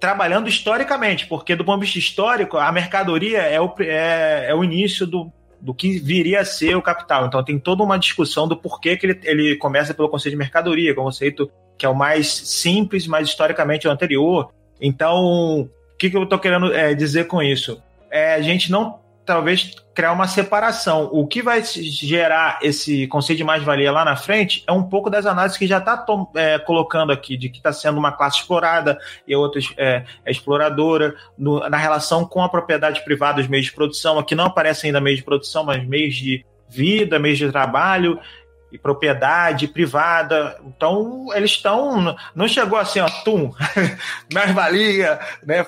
[0.00, 4.62] trabalhando historicamente, porque do ponto de vista histórico, a mercadoria é o, é, é o
[4.62, 7.26] início do, do que viria a ser o capital.
[7.26, 10.92] Então tem toda uma discussão do porquê que ele, ele começa pelo conceito de mercadoria,
[10.92, 14.50] que é um conceito que é o mais simples, mas historicamente é o anterior.
[14.80, 15.68] Então, o
[15.98, 17.80] que, que eu estou querendo é, dizer com isso?
[18.10, 21.10] É, a gente não talvez criar uma separação.
[21.12, 25.26] O que vai gerar esse conceito de mais-valia lá na frente é um pouco das
[25.26, 26.02] análises que já está
[26.34, 31.14] é, colocando aqui, de que está sendo uma classe explorada e outra é, é exploradora,
[31.36, 34.18] no, na relação com a propriedade privada, os meios de produção.
[34.18, 38.18] Aqui não aparecem ainda meios de produção, mas meios de vida, meios de trabalho
[38.72, 40.58] e propriedade privada.
[40.64, 42.16] Então, eles estão.
[42.34, 43.52] Não chegou assim, ó, tum,
[44.32, 45.66] mais valia, né?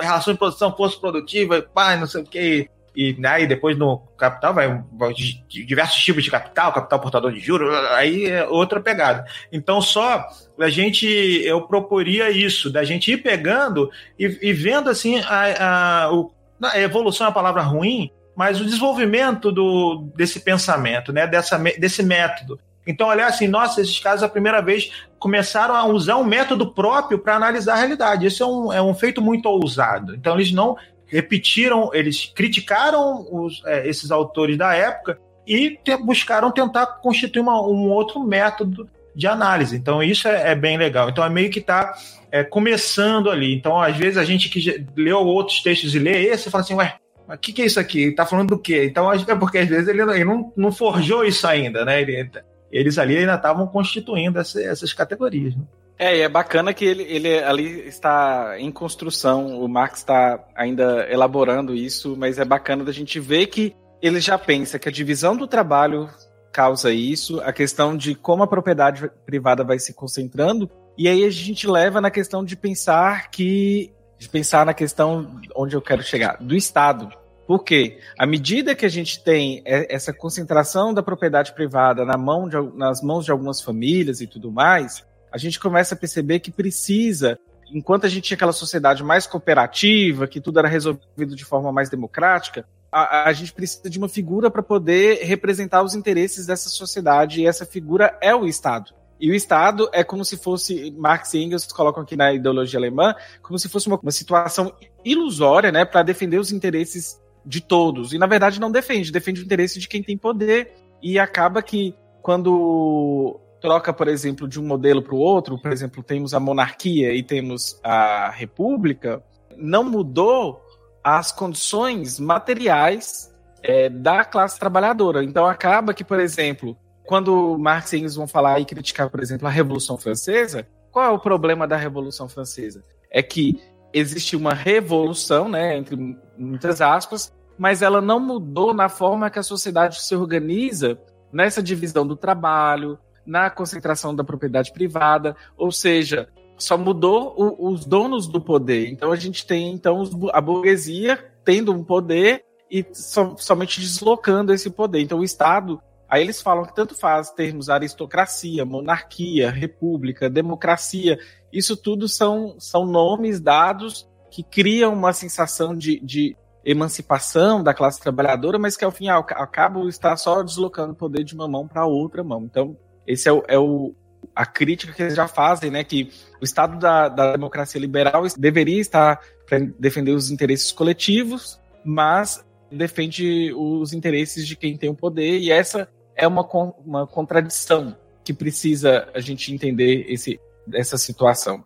[0.00, 3.98] Relação de produção, força produtiva, pai, não sei o que e, né, e depois no
[4.18, 5.12] capital vai, vai
[5.48, 9.24] diversos tipos de capital, capital portador de juros, aí é outra pegada.
[9.50, 10.26] Então só
[10.58, 16.12] a gente eu proporia isso, da gente ir pegando e, e vendo assim a, a,
[16.12, 16.30] o,
[16.62, 22.02] a evolução é uma palavra ruim, mas o desenvolvimento do, desse pensamento, né, dessa, desse
[22.02, 22.58] método.
[22.86, 27.18] Então, olhar assim, nossa, esses casos a primeira vez começaram a usar um método próprio
[27.18, 28.26] para analisar a realidade.
[28.26, 30.14] Isso é um, é um feito muito ousado.
[30.14, 30.76] Então, eles não
[31.12, 37.60] repetiram, eles criticaram os, é, esses autores da época e te, buscaram tentar constituir uma,
[37.60, 39.76] um outro método de análise.
[39.76, 41.10] Então, isso é, é bem legal.
[41.10, 41.94] Então, é meio que está
[42.30, 43.54] é, começando ali.
[43.54, 46.96] Então, às vezes, a gente que leu outros textos e lê esse, fala assim, ué,
[47.28, 48.04] o que, que é isso aqui?
[48.04, 48.86] Ele tá falando do quê?
[48.86, 52.00] Então, é porque às vezes ele, ele não, não forjou isso ainda, né?
[52.00, 52.30] Ele,
[52.70, 55.54] eles ali ainda estavam constituindo essa, essas categorias.
[55.54, 55.62] Né?
[55.98, 61.06] É, e é bacana que ele, ele ali está em construção, o Marx está ainda
[61.10, 65.36] elaborando isso, mas é bacana da gente ver que ele já pensa que a divisão
[65.36, 66.08] do trabalho
[66.52, 71.30] causa isso, a questão de como a propriedade privada vai se concentrando, e aí a
[71.30, 76.36] gente leva na questão de pensar que de pensar na questão onde eu quero chegar,
[76.40, 77.10] do Estado.
[77.44, 82.56] Porque à medida que a gente tem essa concentração da propriedade privada na mão de,
[82.76, 87.38] nas mãos de algumas famílias e tudo mais, a gente começa a perceber que precisa,
[87.72, 91.88] enquanto a gente tinha aquela sociedade mais cooperativa, que tudo era resolvido de forma mais
[91.88, 97.40] democrática, a, a gente precisa de uma figura para poder representar os interesses dessa sociedade,
[97.40, 98.92] e essa figura é o Estado.
[99.18, 103.14] E o Estado é como se fosse, Marx e Engels colocam aqui na ideologia alemã,
[103.40, 108.12] como se fosse uma, uma situação ilusória, né, para defender os interesses de todos.
[108.12, 110.74] E na verdade não defende, defende o interesse de quem tem poder.
[111.00, 116.02] E acaba que quando troca, por exemplo, de um modelo para o outro, por exemplo,
[116.02, 119.22] temos a monarquia e temos a república,
[119.56, 120.60] não mudou
[121.02, 125.22] as condições materiais é, da classe trabalhadora.
[125.22, 129.46] Então acaba que, por exemplo, quando Marx e Engels vão falar e criticar, por exemplo,
[129.46, 132.82] a Revolução Francesa, qual é o problema da Revolução Francesa?
[133.10, 133.60] É que
[133.92, 135.96] existe uma revolução, né, entre
[136.36, 140.98] muitas aspas, mas ela não mudou na forma que a sociedade se organiza
[141.32, 147.84] nessa divisão do trabalho, na concentração da propriedade privada, ou seja, só mudou o, os
[147.84, 148.88] donos do poder.
[148.90, 154.70] Então a gente tem então a burguesia tendo um poder e so, somente deslocando esse
[154.70, 155.00] poder.
[155.00, 161.18] Então o Estado, aí eles falam que tanto faz termos aristocracia, monarquia, república, democracia,
[161.52, 168.00] isso tudo são, são nomes dados que criam uma sensação de, de emancipação da classe
[168.00, 171.46] trabalhadora, mas que ao fim e ao cabo está só deslocando o poder de uma
[171.48, 172.44] mão para outra mão.
[172.44, 172.76] Então
[173.06, 173.94] esse é o, é o,
[174.34, 175.84] a crítica que eles já fazem, né?
[175.84, 182.44] Que o Estado da, da democracia liberal deveria estar para defender os interesses coletivos, mas
[182.70, 186.46] defende os interesses de quem tem o poder, e essa é uma,
[186.84, 190.40] uma contradição que precisa a gente entender esse,
[190.72, 191.64] essa situação.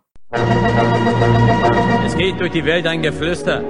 [2.05, 3.63] Es geht durch die Welt ein Geflüster.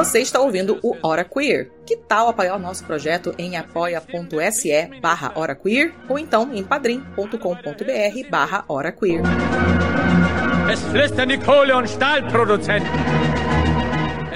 [0.00, 1.70] Você está ouvindo o Hora Queer.
[1.84, 8.30] Que tal apoiar o nosso projeto em apoia.se barra Hora Queer ou então em padrim.com.br
[8.30, 9.20] barra Hora Queer.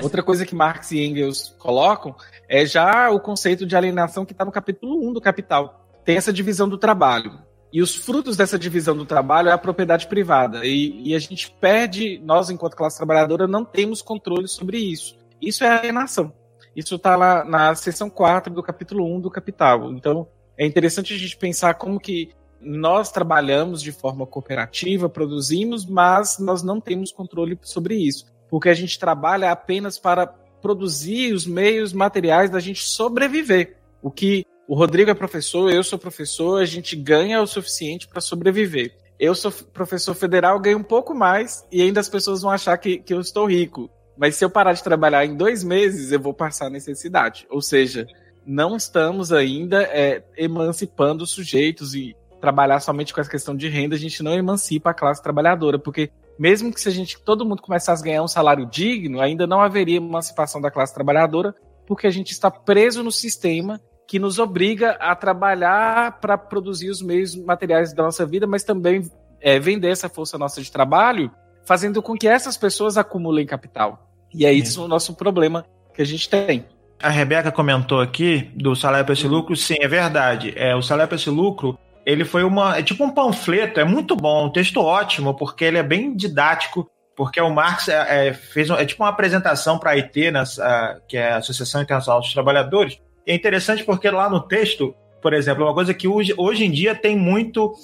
[0.02, 2.14] Outra coisa que Marx e Engels colocam
[2.46, 5.88] é já o conceito de alienação que está no capítulo 1 do Capital.
[6.04, 7.38] Tem essa divisão do trabalho.
[7.72, 10.66] E os frutos dessa divisão do trabalho é a propriedade privada.
[10.66, 15.23] E, e a gente perde, nós, enquanto classe trabalhadora, não temos controle sobre isso.
[15.48, 16.32] Isso é alienação.
[16.74, 19.92] Isso está lá na seção 4 do capítulo 1 do Capital.
[19.92, 20.26] Então,
[20.58, 22.30] é interessante a gente pensar como que
[22.60, 28.74] nós trabalhamos de forma cooperativa, produzimos, mas nós não temos controle sobre isso, porque a
[28.74, 33.76] gente trabalha apenas para produzir os meios materiais da gente sobreviver.
[34.02, 38.20] O que o Rodrigo é professor, eu sou professor, a gente ganha o suficiente para
[38.20, 38.96] sobreviver.
[39.20, 42.98] Eu sou professor federal, ganho um pouco mais e ainda as pessoas vão achar que,
[42.98, 43.90] que eu estou rico.
[44.16, 47.46] Mas se eu parar de trabalhar em dois meses, eu vou passar necessidade.
[47.50, 48.06] Ou seja,
[48.46, 53.98] não estamos ainda é, emancipando sujeitos e trabalhar somente com essa questão de renda, a
[53.98, 58.02] gente não emancipa a classe trabalhadora, porque mesmo que se a gente todo mundo começasse
[58.02, 61.54] a ganhar um salário digno, ainda não haveria emancipação da classe trabalhadora,
[61.86, 67.00] porque a gente está preso no sistema que nos obriga a trabalhar para produzir os
[67.00, 69.02] meios materiais da nossa vida, mas também
[69.40, 71.30] é, vender essa força nossa de trabalho,
[71.64, 74.10] fazendo com que essas pessoas acumulem capital.
[74.32, 74.84] E é isso é.
[74.84, 76.64] o nosso problema que a gente tem.
[77.02, 80.52] A Rebeca comentou aqui do salário para esse lucro, sim, é verdade.
[80.56, 82.78] É, o salário para esse lucro ele foi uma.
[82.78, 86.88] É tipo um panfleto, é muito bom, um texto ótimo, porque ele é bem didático,
[87.16, 91.00] porque o Marx é, é fez um, é tipo uma apresentação para a IT, nessa,
[91.08, 93.00] que é a Associação Internacional dos Trabalhadores.
[93.26, 96.70] E é interessante porque lá no texto, por exemplo, uma coisa que hoje, hoje em
[96.70, 97.74] dia tem muito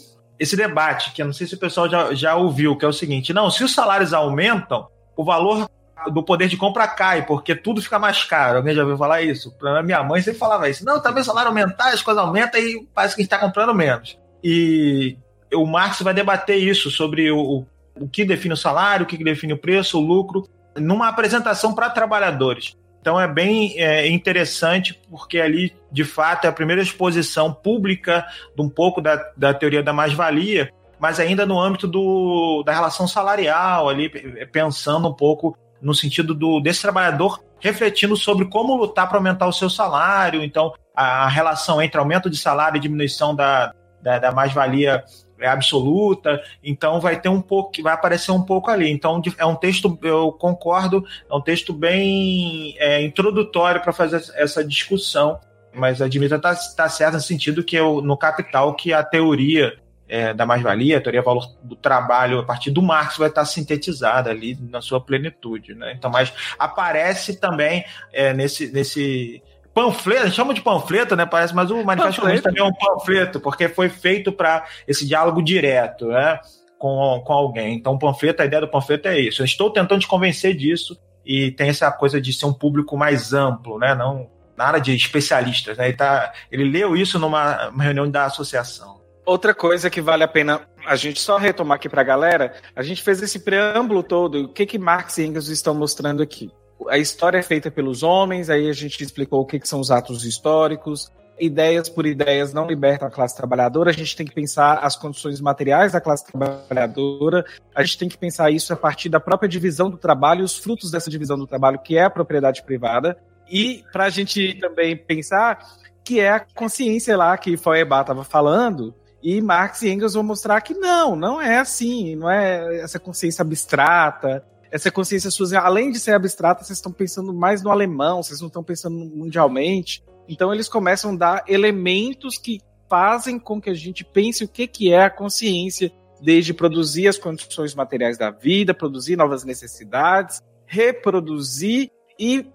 [0.41, 2.93] esse debate, que eu não sei se o pessoal já, já ouviu, que é o
[2.93, 5.69] seguinte: não, se os salários aumentam, o valor
[6.11, 8.57] do poder de compra cai, porque tudo fica mais caro.
[8.57, 9.55] Alguém já ouviu falar isso?
[9.85, 10.83] Minha mãe sempre falava isso.
[10.83, 13.75] Não, talvez o salário aumentar, as coisas aumentam e parece que a gente está comprando
[13.75, 14.19] menos.
[14.43, 15.19] E
[15.53, 19.53] o Marx vai debater isso sobre o, o que define o salário, o que define
[19.53, 22.75] o preço, o lucro, numa apresentação para trabalhadores.
[23.01, 28.63] Então é bem é, interessante, porque ali, de fato, é a primeira exposição pública de
[28.63, 33.89] um pouco da, da teoria da mais-valia, mas ainda no âmbito do, da relação salarial,
[33.89, 34.09] ali,
[34.53, 39.53] pensando um pouco no sentido do desse trabalhador refletindo sobre como lutar para aumentar o
[39.53, 43.73] seu salário, então a relação entre aumento de salário e diminuição da,
[44.03, 45.05] da, da mais-valia
[45.41, 48.91] é absoluta, então vai ter um pouco, vai aparecer um pouco ali.
[48.91, 54.65] Então é um texto, eu concordo, é um texto bem é, introdutório para fazer essa
[54.65, 55.39] discussão,
[55.73, 59.77] mas a Dimitra está tá certa no sentido que eu, no Capital que a teoria
[60.11, 64.29] é, da mais-valia, a teoria valor do trabalho a partir do Marx vai estar sintetizada
[64.29, 65.95] ali na sua plenitude, né?
[65.97, 69.41] Então, mas aparece também é, nesse, nesse
[69.75, 71.27] panfleto, chama de panfleto, né?
[71.27, 75.43] Parece, mas o Manifesto Comunista também é um panfleto, porque foi feito para esse diálogo
[75.43, 76.39] direto, né?
[76.79, 77.75] Com, com alguém.
[77.75, 79.43] Então, o panfleto, a ideia do panfleto é isso.
[79.43, 83.33] Eu estou tentando te convencer disso e tem essa coisa de ser um público mais
[83.33, 83.95] amplo, né?
[83.95, 85.89] Não nada de especialistas, né?
[85.89, 89.01] Ele, tá, ele leu isso numa reunião da associação.
[89.25, 92.83] Outra coisa que vale a pena a gente só retomar aqui para a galera, a
[92.83, 96.51] gente fez esse preâmbulo todo, o que que Marx e Engels estão mostrando aqui.
[96.89, 99.91] A história é feita pelos homens, aí a gente explicou o que, que são os
[99.91, 104.79] atos históricos, ideias por ideias não libertam a classe trabalhadora, a gente tem que pensar
[104.79, 109.19] as condições materiais da classe trabalhadora, a gente tem que pensar isso a partir da
[109.19, 112.63] própria divisão do trabalho e os frutos dessa divisão do trabalho, que é a propriedade
[112.63, 113.17] privada,
[113.51, 115.59] e para a gente também pensar
[116.05, 120.61] que é a consciência lá que Feuerbach estava falando, e Marx e Engels vão mostrar
[120.61, 125.99] que não, não é assim, não é essa consciência abstrata, essa consciência sua, além de
[125.99, 130.05] ser abstrata, vocês estão pensando mais no alemão, vocês não estão pensando mundialmente.
[130.29, 134.67] Então eles começam a dar elementos que fazem com que a gente pense o que,
[134.67, 141.91] que é a consciência, desde produzir as condições materiais da vida, produzir novas necessidades, reproduzir
[142.19, 142.47] e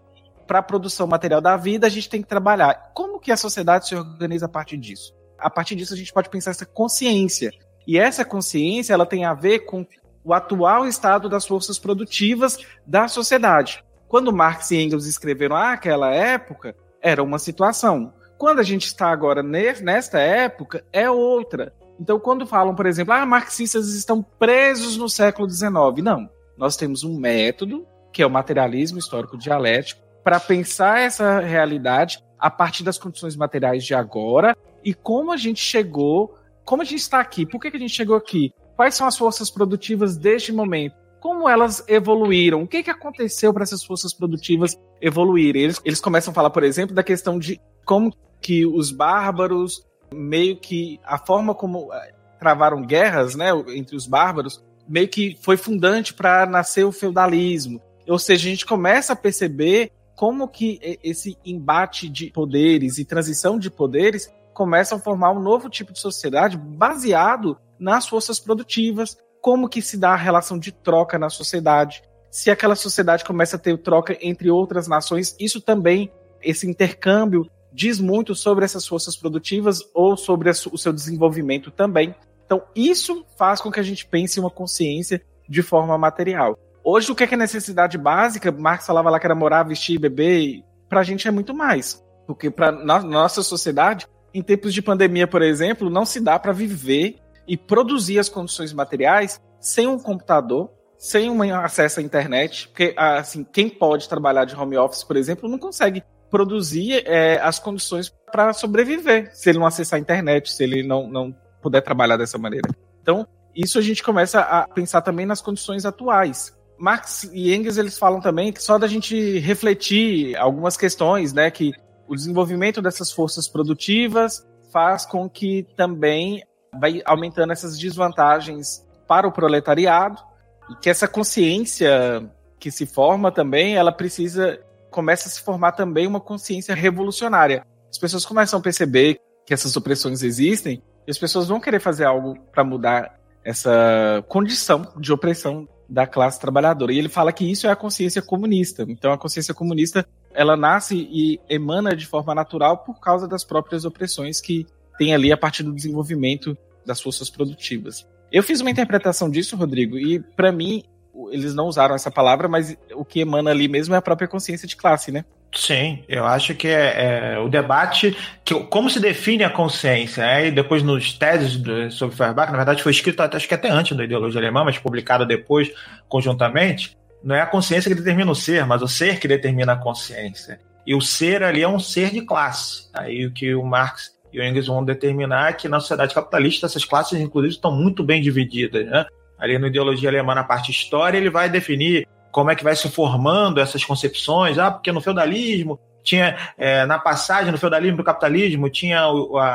[0.48, 2.92] para a produção material da vida a gente tem que trabalhar.
[2.94, 5.14] Como que a sociedade se organiza a partir disso?
[5.38, 7.52] a partir disso a gente pode pensar essa consciência.
[7.88, 9.86] E essa consciência ela tem a ver com
[10.26, 13.86] o atual estado das forças produtivas da sociedade.
[14.08, 18.12] Quando Marx e Engels escreveram aquela época, era uma situação.
[18.38, 21.72] Quando a gente está agora nesta época, é outra.
[22.00, 25.72] Então, quando falam, por exemplo, ah, marxistas estão presos no século XIX,
[26.04, 26.30] não.
[26.58, 32.50] Nós temos um método, que é o materialismo histórico dialético, para pensar essa realidade a
[32.50, 37.20] partir das condições materiais de agora e como a gente chegou, como a gente está
[37.20, 40.96] aqui, por que, que a gente chegou aqui, quais são as forças produtivas deste momento,
[41.20, 42.62] como elas evoluíram?
[42.62, 45.64] O que, que aconteceu para essas forças produtivas evoluírem?
[45.64, 50.58] Eles, eles começam a falar, por exemplo, da questão de como que os bárbaros, meio
[50.58, 56.14] que a forma como eh, travaram guerras né, entre os bárbaros, meio que foi fundante
[56.14, 57.82] para nascer o feudalismo.
[58.08, 63.58] Ou seja, a gente começa a perceber como que esse embate de poderes e transição
[63.58, 69.70] de poderes começam a formar um novo tipo de sociedade baseado nas forças produtivas, como
[69.70, 72.02] que se dá a relação de troca na sociedade.
[72.32, 76.12] Se aquela sociedade começa a ter troca entre outras nações, isso também,
[76.42, 82.16] esse intercâmbio, diz muito sobre essas forças produtivas ou sobre o seu desenvolvimento também.
[82.46, 86.58] Então, isso faz com que a gente pense uma consciência de forma material.
[86.84, 88.52] Hoje, o que é necessidade básica?
[88.52, 90.64] Marx falava lá que era morar, vestir, beber.
[90.88, 92.04] Para a gente é muito mais.
[92.28, 96.52] Porque para na nossa sociedade, em tempos de pandemia, por exemplo, não se dá para
[96.52, 97.18] viver
[97.48, 102.68] e produzir as condições materiais sem um computador, sem um acesso à internet.
[102.70, 107.60] Porque, assim, quem pode trabalhar de home office, por exemplo, não consegue produzir é, as
[107.60, 112.18] condições para sobreviver se ele não acessar a internet, se ele não, não puder trabalhar
[112.18, 112.70] dessa maneira.
[113.02, 116.54] Então, isso a gente começa a pensar também nas condições atuais.
[116.78, 121.72] Marx e Engels eles falam também que só da gente refletir algumas questões, né, que
[122.08, 126.44] o desenvolvimento dessas forças produtivas faz com que também
[126.80, 130.22] vai aumentando essas desvantagens para o proletariado
[130.70, 134.60] e que essa consciência que se forma também, ela precisa
[134.90, 137.66] começa a se formar também uma consciência revolucionária.
[137.92, 142.06] As pessoas começam a perceber que essas opressões existem e as pessoas vão querer fazer
[142.06, 146.94] algo para mudar essa condição de opressão da classe trabalhadora.
[146.94, 148.86] E ele fala que isso é a consciência comunista.
[148.88, 153.84] Então a consciência comunista, ela nasce e emana de forma natural por causa das próprias
[153.86, 154.66] opressões que
[154.98, 158.08] tem ali a partir do desenvolvimento das forças produtivas.
[158.32, 160.84] Eu fiz uma interpretação disso, Rodrigo, e para mim
[161.32, 164.68] eles não usaram essa palavra, mas o que emana ali mesmo é a própria consciência
[164.68, 165.24] de classe, né?
[165.54, 170.48] Sim, eu acho que é, é, o debate, que, como se define a consciência, né?
[170.48, 173.96] e depois nos teses do, sobre Feuerbach, na verdade foi escrito acho que até antes
[173.96, 175.72] da ideologia alemã, mas publicado depois
[176.10, 179.78] conjuntamente, não é a consciência que determina o ser, mas o ser que determina a
[179.78, 180.60] consciência.
[180.86, 182.90] E o ser ali é um ser de classe.
[182.94, 186.84] Aí o que o Marx e o Engels vão determinar que na sociedade capitalista essas
[186.84, 188.86] classes, inclusive, estão muito bem divididas.
[188.86, 189.06] Né?
[189.40, 192.90] Ali na ideologia alemã, na parte história, ele vai definir como é que vai se
[192.90, 194.58] formando essas concepções.
[194.58, 199.06] Ah, porque no feudalismo tinha, é, na passagem do feudalismo para o capitalismo, tinha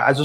[0.07, 0.19] as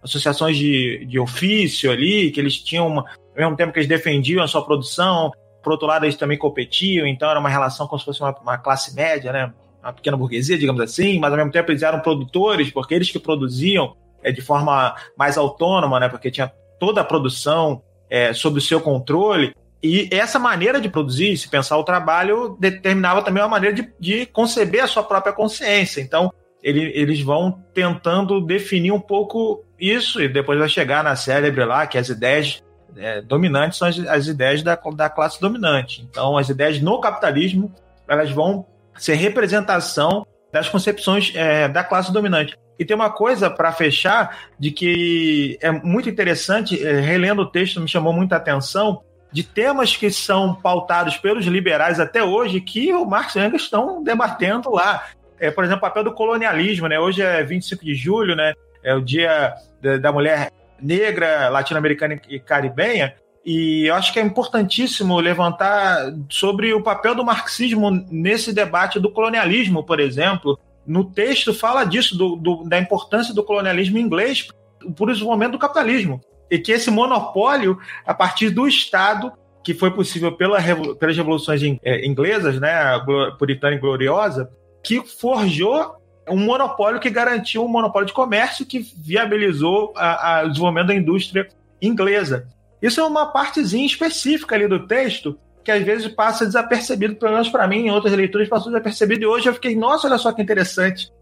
[0.00, 4.44] associações de, de ofício ali, que eles tinham, uma, ao mesmo tempo que eles defendiam
[4.44, 8.04] a sua produção, por outro lado, eles também competiam, então era uma relação como se
[8.04, 9.52] fosse uma, uma classe média, né?
[9.82, 13.18] Uma pequena burguesia, digamos assim, mas ao mesmo tempo eles eram produtores, porque eles que
[13.18, 16.08] produziam é, de forma mais autônoma, né?
[16.08, 19.54] Porque tinha toda a produção é, sob o seu controle.
[19.82, 24.26] E essa maneira de produzir, se pensar o trabalho, determinava também uma maneira de, de
[24.26, 26.00] conceber a sua própria consciência.
[26.00, 31.64] Então, ele, eles vão tentando definir um pouco isso, e depois vai chegar na célebre
[31.64, 32.60] lá, que as ideias
[32.96, 36.04] é, dominantes são as, as ideias da, da classe dominante.
[36.10, 37.72] Então, as ideias no capitalismo,
[38.08, 38.66] elas vão
[38.98, 42.56] ser representação das concepções é, da classe dominante.
[42.78, 47.80] E tem uma coisa para fechar de que é muito interessante, é, relendo o texto
[47.80, 53.04] me chamou muita atenção, de temas que são pautados pelos liberais até hoje, que o
[53.04, 55.06] Marx e Engels estão debatendo lá.
[55.38, 56.98] É, por exemplo, o papel do colonialismo, né?
[56.98, 58.54] Hoje é 25 de julho, né?
[58.82, 59.54] É o dia
[60.00, 63.14] da mulher negra, latino-americana e caribenha.
[63.50, 69.10] E eu acho que é importantíssimo levantar sobre o papel do marxismo nesse debate do
[69.10, 70.58] colonialismo, por exemplo.
[70.86, 74.48] No texto fala disso, do, do, da importância do colonialismo inglês
[74.94, 76.20] por desenvolvimento do capitalismo
[76.50, 79.32] e que esse monopólio, a partir do Estado,
[79.64, 80.58] que foi possível pela,
[80.96, 83.00] pelas revoluções é, inglesas, né, a
[83.38, 84.50] puritana e gloriosa,
[84.84, 85.94] que forjou
[86.28, 91.48] um monopólio que garantiu um monopólio de comércio que viabilizou o desenvolvimento da indústria
[91.80, 92.46] inglesa.
[92.80, 97.50] Isso é uma partezinha específica ali do texto que às vezes passa desapercebido, pelo menos
[97.50, 100.40] para mim, em outras leituras passou desapercebido, e hoje eu fiquei, nossa, olha só que
[100.40, 101.12] interessante.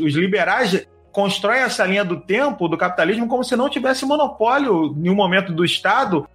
[0.00, 5.10] Os liberais constrói essa linha do tempo do capitalismo como se não tivesse monopólio em
[5.10, 6.28] um momento do Estado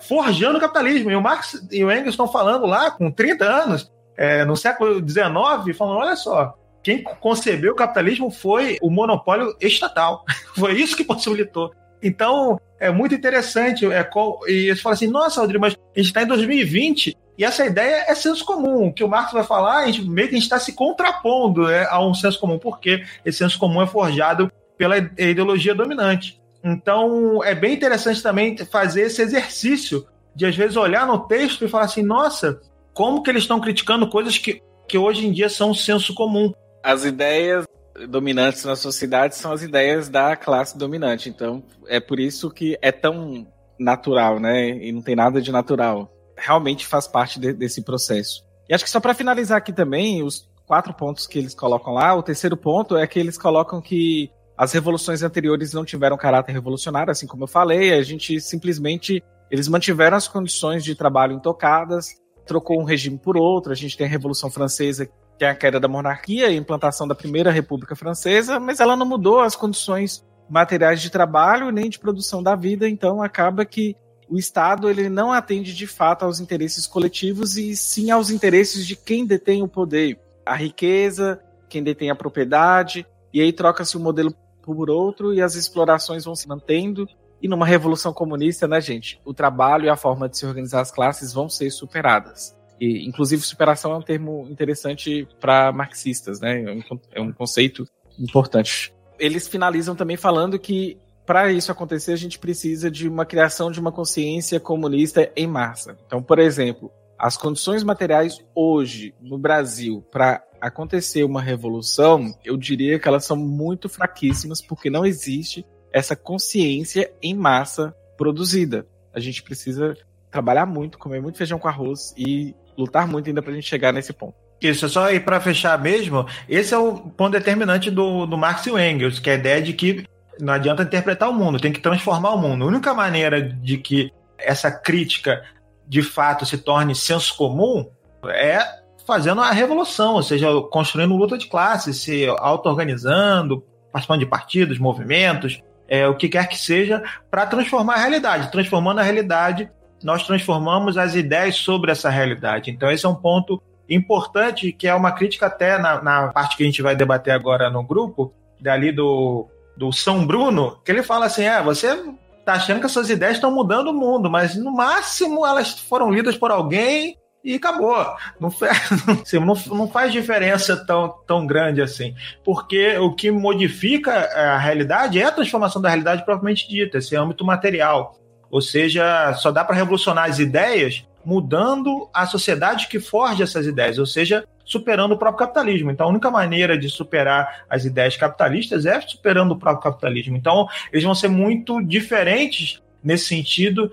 [0.00, 1.10] forjando o capitalismo.
[1.10, 4.96] E o Marx e o Engels estão falando lá, com 30 anos, é, no século
[4.96, 10.24] XIX, falando: olha só, quem concebeu o capitalismo foi o monopólio estatal.
[10.56, 11.72] foi isso que possibilitou.
[12.02, 13.86] Então, é muito interessante.
[13.86, 14.08] É,
[14.46, 18.04] e eles falam assim: nossa, Rodrigo, mas a gente está em 2020 e essa ideia
[18.06, 18.88] é senso comum.
[18.88, 21.66] O que o Marx vai falar, a gente, meio que a gente está se contrapondo
[21.66, 26.40] né, a um senso comum, porque esse senso comum é forjado pela ideologia dominante.
[26.62, 31.68] Então, é bem interessante também fazer esse exercício de às vezes olhar no texto e
[31.68, 32.60] falar assim, nossa,
[32.92, 36.52] como que eles estão criticando coisas que, que hoje em dia são senso comum.
[36.82, 37.66] As ideias
[38.08, 41.28] dominantes na sociedade são as ideias da classe dominante.
[41.28, 43.46] Então, é por isso que é tão
[43.78, 44.70] natural, né?
[44.70, 46.10] E não tem nada de natural.
[46.36, 48.44] Realmente faz parte de, desse processo.
[48.68, 52.14] E acho que só para finalizar aqui também, os quatro pontos que eles colocam lá,
[52.14, 57.10] o terceiro ponto é que eles colocam que as revoluções anteriores não tiveram caráter revolucionário,
[57.10, 62.14] assim como eu falei, a gente simplesmente eles mantiveram as condições de trabalho intocadas,
[62.46, 63.72] trocou um regime por outro.
[63.72, 65.08] A gente tem a Revolução Francesa,
[65.40, 69.06] é a queda da monarquia e a implantação da Primeira República Francesa, mas ela não
[69.06, 73.96] mudou as condições materiais de trabalho nem de produção da vida, então acaba que
[74.28, 78.96] o Estado ele não atende de fato aos interesses coletivos e sim aos interesses de
[78.96, 84.34] quem detém o poder, a riqueza, quem detém a propriedade, e aí troca-se um modelo
[84.62, 87.06] por outro e as explorações vão se mantendo.
[87.42, 90.90] E numa revolução comunista, né, gente, o trabalho e a forma de se organizar as
[90.90, 92.56] classes vão ser superadas.
[92.80, 96.62] E, inclusive, superação é um termo interessante para marxistas, né?
[96.62, 97.86] É um, é um conceito
[98.18, 98.92] importante.
[99.18, 103.80] Eles finalizam também falando que para isso acontecer, a gente precisa de uma criação de
[103.80, 105.96] uma consciência comunista em massa.
[106.06, 112.98] Então, por exemplo, as condições materiais hoje no Brasil para acontecer uma revolução, eu diria
[112.98, 118.86] que elas são muito fraquíssimas porque não existe essa consciência em massa produzida.
[119.12, 119.96] A gente precisa
[120.30, 123.92] trabalhar muito, comer muito feijão com arroz e lutar muito ainda para a gente chegar
[123.92, 124.34] nesse ponto.
[124.60, 128.70] Isso, só aí para fechar mesmo, esse é o ponto determinante do, do Marx e
[128.70, 130.06] o Engels, que é a ideia de que
[130.40, 132.64] não adianta interpretar o mundo, tem que transformar o mundo.
[132.64, 135.42] A única maneira de que essa crítica
[135.86, 137.88] de fato se torne senso comum
[138.26, 138.58] é
[139.06, 143.62] fazendo a revolução, ou seja, construindo luta de classes, se auto-organizando,
[143.92, 148.50] participando de partidos, movimentos, é, o que quer que seja, para transformar a realidade.
[148.50, 149.70] Transformando a realidade,
[150.04, 152.70] nós transformamos as ideias sobre essa realidade.
[152.70, 156.62] Então, esse é um ponto importante, que é uma crítica até na, na parte que
[156.62, 161.26] a gente vai debater agora no grupo, dali do, do São Bruno, que ele fala
[161.26, 161.96] assim: é, você
[162.44, 166.36] tá achando que essas ideias estão mudando o mundo, mas no máximo elas foram lidas
[166.36, 167.94] por alguém e acabou.
[168.40, 168.50] Não,
[169.44, 172.14] não, não faz diferença tão, tão grande assim.
[172.42, 177.44] Porque o que modifica a realidade é a transformação da realidade propriamente dita, esse âmbito
[177.44, 178.18] material.
[178.54, 183.98] Ou seja, só dá para revolucionar as ideias mudando a sociedade que forja essas ideias,
[183.98, 185.90] ou seja, superando o próprio capitalismo.
[185.90, 190.36] Então, a única maneira de superar as ideias capitalistas é superando o próprio capitalismo.
[190.36, 193.90] Então, eles vão ser muito diferentes nesse sentido,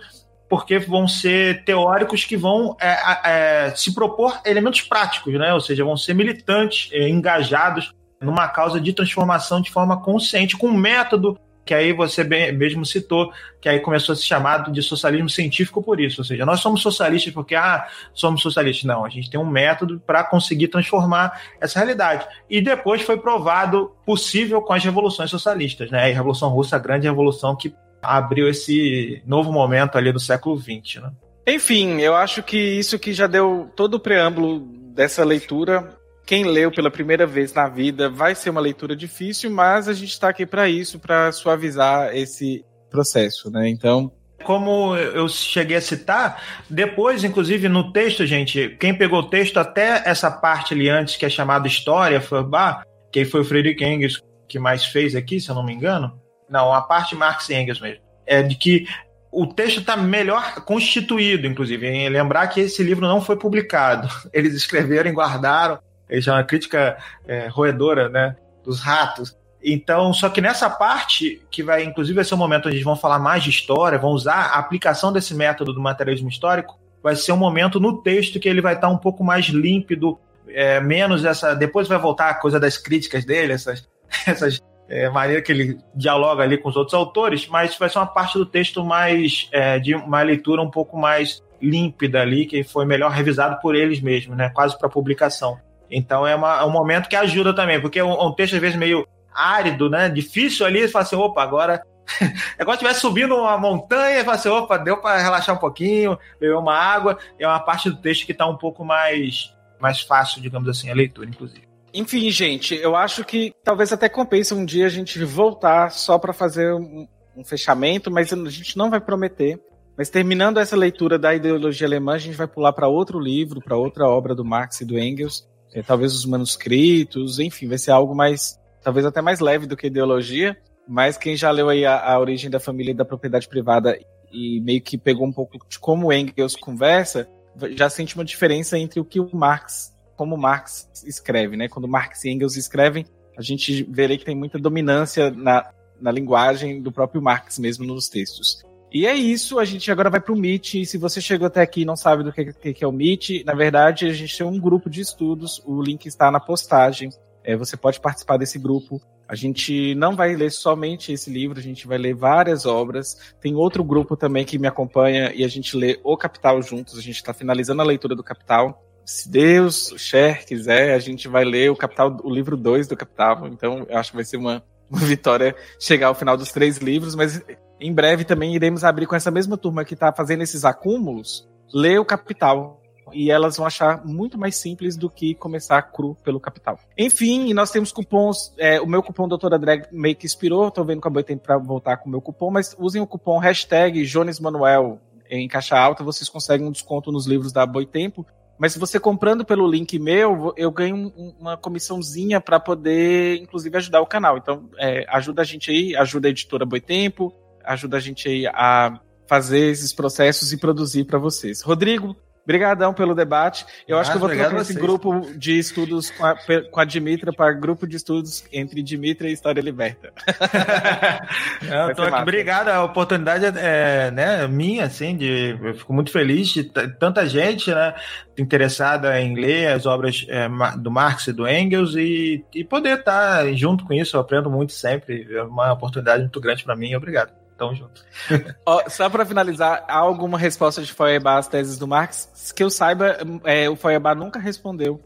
[0.47, 5.51] porque vão ser teóricos que vão é, é, se propor elementos práticos, né?
[5.55, 10.67] ou seja, vão ser militantes, é, engajados numa causa de transformação de forma consciente, com
[10.67, 11.35] um método
[11.65, 13.31] que aí você mesmo citou,
[13.61, 16.21] que aí começou a se chamar de socialismo científico por isso.
[16.21, 18.85] Ou seja, nós somos socialistas porque, ah, somos socialistas.
[18.85, 22.25] Não, a gente tem um método para conseguir transformar essa realidade.
[22.49, 26.11] E depois foi provado possível com as revoluções socialistas, né?
[26.11, 31.01] A Revolução Russa, a grande revolução que abriu esse novo momento ali do século XX,
[31.01, 31.11] né?
[31.47, 34.59] Enfim, eu acho que isso que já deu todo o preâmbulo
[34.93, 39.87] dessa leitura quem leu pela primeira vez na vida vai ser uma leitura difícil, mas
[39.87, 43.67] a gente está aqui para isso, para suavizar esse processo, né?
[43.69, 44.11] Então,
[44.43, 50.01] como eu cheguei a citar, depois, inclusive, no texto, gente, quem pegou o texto até
[50.05, 54.21] essa parte ali antes, que é chamada História, foi, bah, que foi o Friedrich Engels
[54.47, 56.19] que mais fez aqui, se eu não me engano.
[56.49, 58.03] Não, a parte Marx e Engels mesmo.
[58.25, 58.85] É de que
[59.31, 61.87] o texto está melhor constituído, inclusive.
[61.87, 64.09] Em lembrar que esse livro não foi publicado.
[64.33, 65.79] Eles escreveram e guardaram
[66.11, 68.35] ele uma crítica é, roedora, né?
[68.63, 69.35] Dos ratos.
[69.63, 72.95] Então, só que nessa parte, que vai, inclusive, vai ser um momento onde eles vão
[72.95, 77.31] falar mais de história, vão usar a aplicação desse método do materialismo histórico, vai ser
[77.31, 81.55] um momento no texto que ele vai estar um pouco mais límpido, é, menos essa.
[81.55, 83.87] Depois vai voltar a coisa das críticas dele, essas,
[84.27, 88.07] essas é, maneira que ele dialoga ali com os outros autores, mas vai ser uma
[88.07, 92.85] parte do texto mais é, de uma leitura um pouco mais límpida ali, que foi
[92.85, 94.49] melhor revisado por eles mesmos, né?
[94.49, 95.59] Quase para publicação.
[95.91, 98.61] Então é, uma, é, um momento que ajuda também, porque é um, um, texto às
[98.61, 100.09] vezes meio árido, né?
[100.09, 101.83] Difícil ali, você fala assim, opa, agora.
[102.57, 105.59] é igual se estivesse subindo uma montanha e fala assim, opa, deu para relaxar um
[105.59, 107.17] pouquinho, beber uma água.
[107.37, 110.93] É uma parte do texto que está um pouco mais, mais fácil, digamos assim, a
[110.93, 111.67] leitura, inclusive.
[111.93, 116.31] Enfim, gente, eu acho que talvez até compense um dia a gente voltar só para
[116.31, 119.59] fazer um, um fechamento, mas a gente não vai prometer.
[119.97, 123.75] Mas terminando essa leitura da ideologia alemã, a gente vai pular para outro livro, para
[123.75, 128.15] outra obra do Marx e do Engels, é, talvez os manuscritos, enfim, vai ser algo
[128.15, 130.57] mais, talvez até mais leve do que ideologia,
[130.87, 133.97] mas quem já leu aí a, a origem da família e da propriedade privada
[134.31, 137.27] e meio que pegou um pouco de como Engels conversa,
[137.71, 141.67] já sente uma diferença entre o que o Marx, como Marx escreve, né?
[141.67, 143.05] Quando Marx e Engels escrevem,
[143.37, 148.07] a gente vê que tem muita dominância na, na linguagem do próprio Marx mesmo nos
[148.07, 148.63] textos.
[148.91, 150.85] E é isso, a gente agora vai para o Meet.
[150.85, 153.53] Se você chegou até aqui e não sabe do que, que, é o Meet, na
[153.53, 157.09] verdade a gente tem um grupo de estudos, o link está na postagem.
[157.41, 159.01] É, você pode participar desse grupo.
[159.27, 163.33] A gente não vai ler somente esse livro, a gente vai ler várias obras.
[163.39, 166.97] Tem outro grupo também que me acompanha e a gente lê O Capital juntos.
[166.97, 168.83] A gente está finalizando a leitura do Capital.
[169.05, 172.97] Se Deus, o Cher quiser, a gente vai ler o Capital, o livro 2 do
[172.97, 173.47] Capital.
[173.47, 177.15] Então, eu acho que vai ser uma, uma vitória chegar ao final dos três livros,
[177.15, 177.41] mas
[177.81, 181.99] em breve também iremos abrir com essa mesma turma que está fazendo esses acúmulos, ler
[181.99, 182.81] o Capital
[183.13, 186.79] e elas vão achar muito mais simples do que começar cru pelo capital.
[186.97, 188.53] Enfim, nós temos cupons.
[188.57, 191.57] É, o meu cupom Doutora Drag meio que expirou, tô vendo que a tempo para
[191.57, 196.03] voltar com o meu cupom, mas usem o cupom hashtag Jones Manuel em caixa alta,
[196.03, 198.25] vocês conseguem um desconto nos livros da Boitempo.
[198.57, 204.01] Mas se você comprando pelo link meu, eu ganho uma comissãozinha para poder, inclusive, ajudar
[204.01, 204.37] o canal.
[204.37, 207.33] Então, é, ajuda a gente aí, ajuda a editora Boitempo,
[207.63, 211.61] ajuda a gente a fazer esses processos e produzir para vocês.
[211.61, 213.65] Rodrigo, Obrigadão pelo debate.
[213.87, 216.35] Eu acho que eu vou trocar esse grupo de estudos com a,
[216.71, 220.11] com a Dimitra para grupo de estudos entre Dimitra e História Liberta.
[221.61, 222.69] eu tô aqui, obrigado.
[222.69, 227.71] A oportunidade é, é né, minha, assim, de, eu fico muito feliz de tanta gente
[227.71, 227.93] né,
[228.35, 233.53] interessada em ler as obras é, do Marx e do Engels e, e poder estar
[233.53, 234.17] junto com isso.
[234.17, 235.27] Eu aprendo muito sempre.
[235.31, 236.95] É uma oportunidade muito grande para mim.
[236.95, 237.40] Obrigado.
[237.57, 238.03] Tamo junto.
[238.65, 242.51] Ó, só para finalizar, há alguma resposta de Feuerbach às teses do Marx?
[242.55, 244.99] Que eu saiba, é, o Feuerbach nunca respondeu.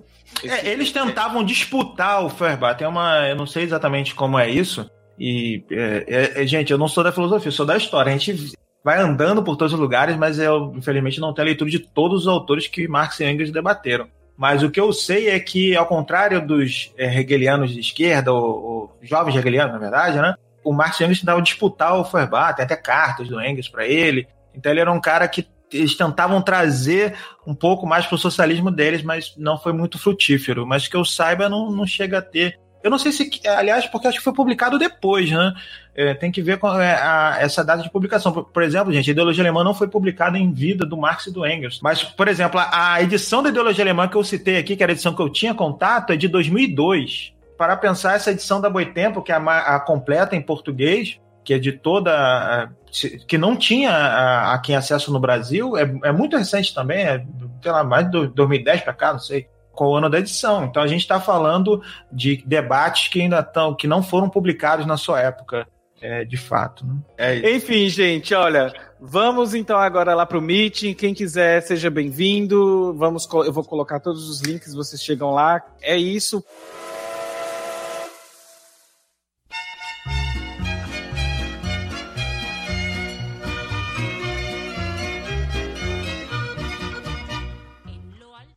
[0.43, 2.77] É, eles tentavam disputar o Feuerbach.
[2.77, 4.89] Tem uma, eu não sei exatamente como é isso.
[5.17, 8.13] E é, é, é, gente, eu não sou da filosofia, eu sou da história.
[8.13, 11.69] A gente vai andando por todos os lugares, mas eu infelizmente não tenho a leitura
[11.69, 14.07] de todos os autores que Marx e Engels debateram.
[14.37, 18.43] Mas o que eu sei é que, ao contrário dos é, hegelianos de esquerda, ou,
[18.43, 20.35] ou jovens hegelianos, na verdade, né?
[20.65, 24.27] O Marx Engels tentava disputar o Feuerbach, tem até cartas do Engels para ele.
[24.53, 28.71] Então ele era um cara que eles tentavam trazer um pouco mais para o socialismo
[28.71, 30.65] deles, mas não foi muito frutífero.
[30.65, 32.59] Mas que eu saiba, não, não chega a ter.
[32.83, 35.53] Eu não sei se, aliás, porque acho que foi publicado depois, né?
[35.95, 38.31] É, tem que ver com a, é, a, essa data de publicação.
[38.31, 41.31] Por, por, exemplo, gente, a ideologia alemã não foi publicada em vida do Marx e
[41.31, 41.79] do Engels.
[41.81, 44.91] Mas, por exemplo, a, a edição da ideologia alemã que eu citei aqui, que era
[44.91, 49.21] a edição que eu tinha contato, é de 2002 para pensar essa edição da Boitempo,
[49.21, 52.71] que é a, a completa em português, que é de toda.
[53.27, 57.23] que não tinha a, a quem acesso no Brasil, é, é muito recente também, é,
[57.61, 60.65] sei lá, mais de 2010 para cá, não sei qual o ano da edição.
[60.65, 61.81] Então a gente está falando
[62.11, 65.67] de debates que ainda estão, que não foram publicados na sua época,
[66.01, 66.85] é, de fato.
[66.85, 66.95] Né?
[67.17, 70.93] É Enfim, gente, olha, vamos então agora lá para o meeting.
[70.93, 72.93] Quem quiser, seja bem-vindo.
[72.97, 75.61] Vamos, eu vou colocar todos os links, vocês chegam lá.
[75.81, 76.43] É isso.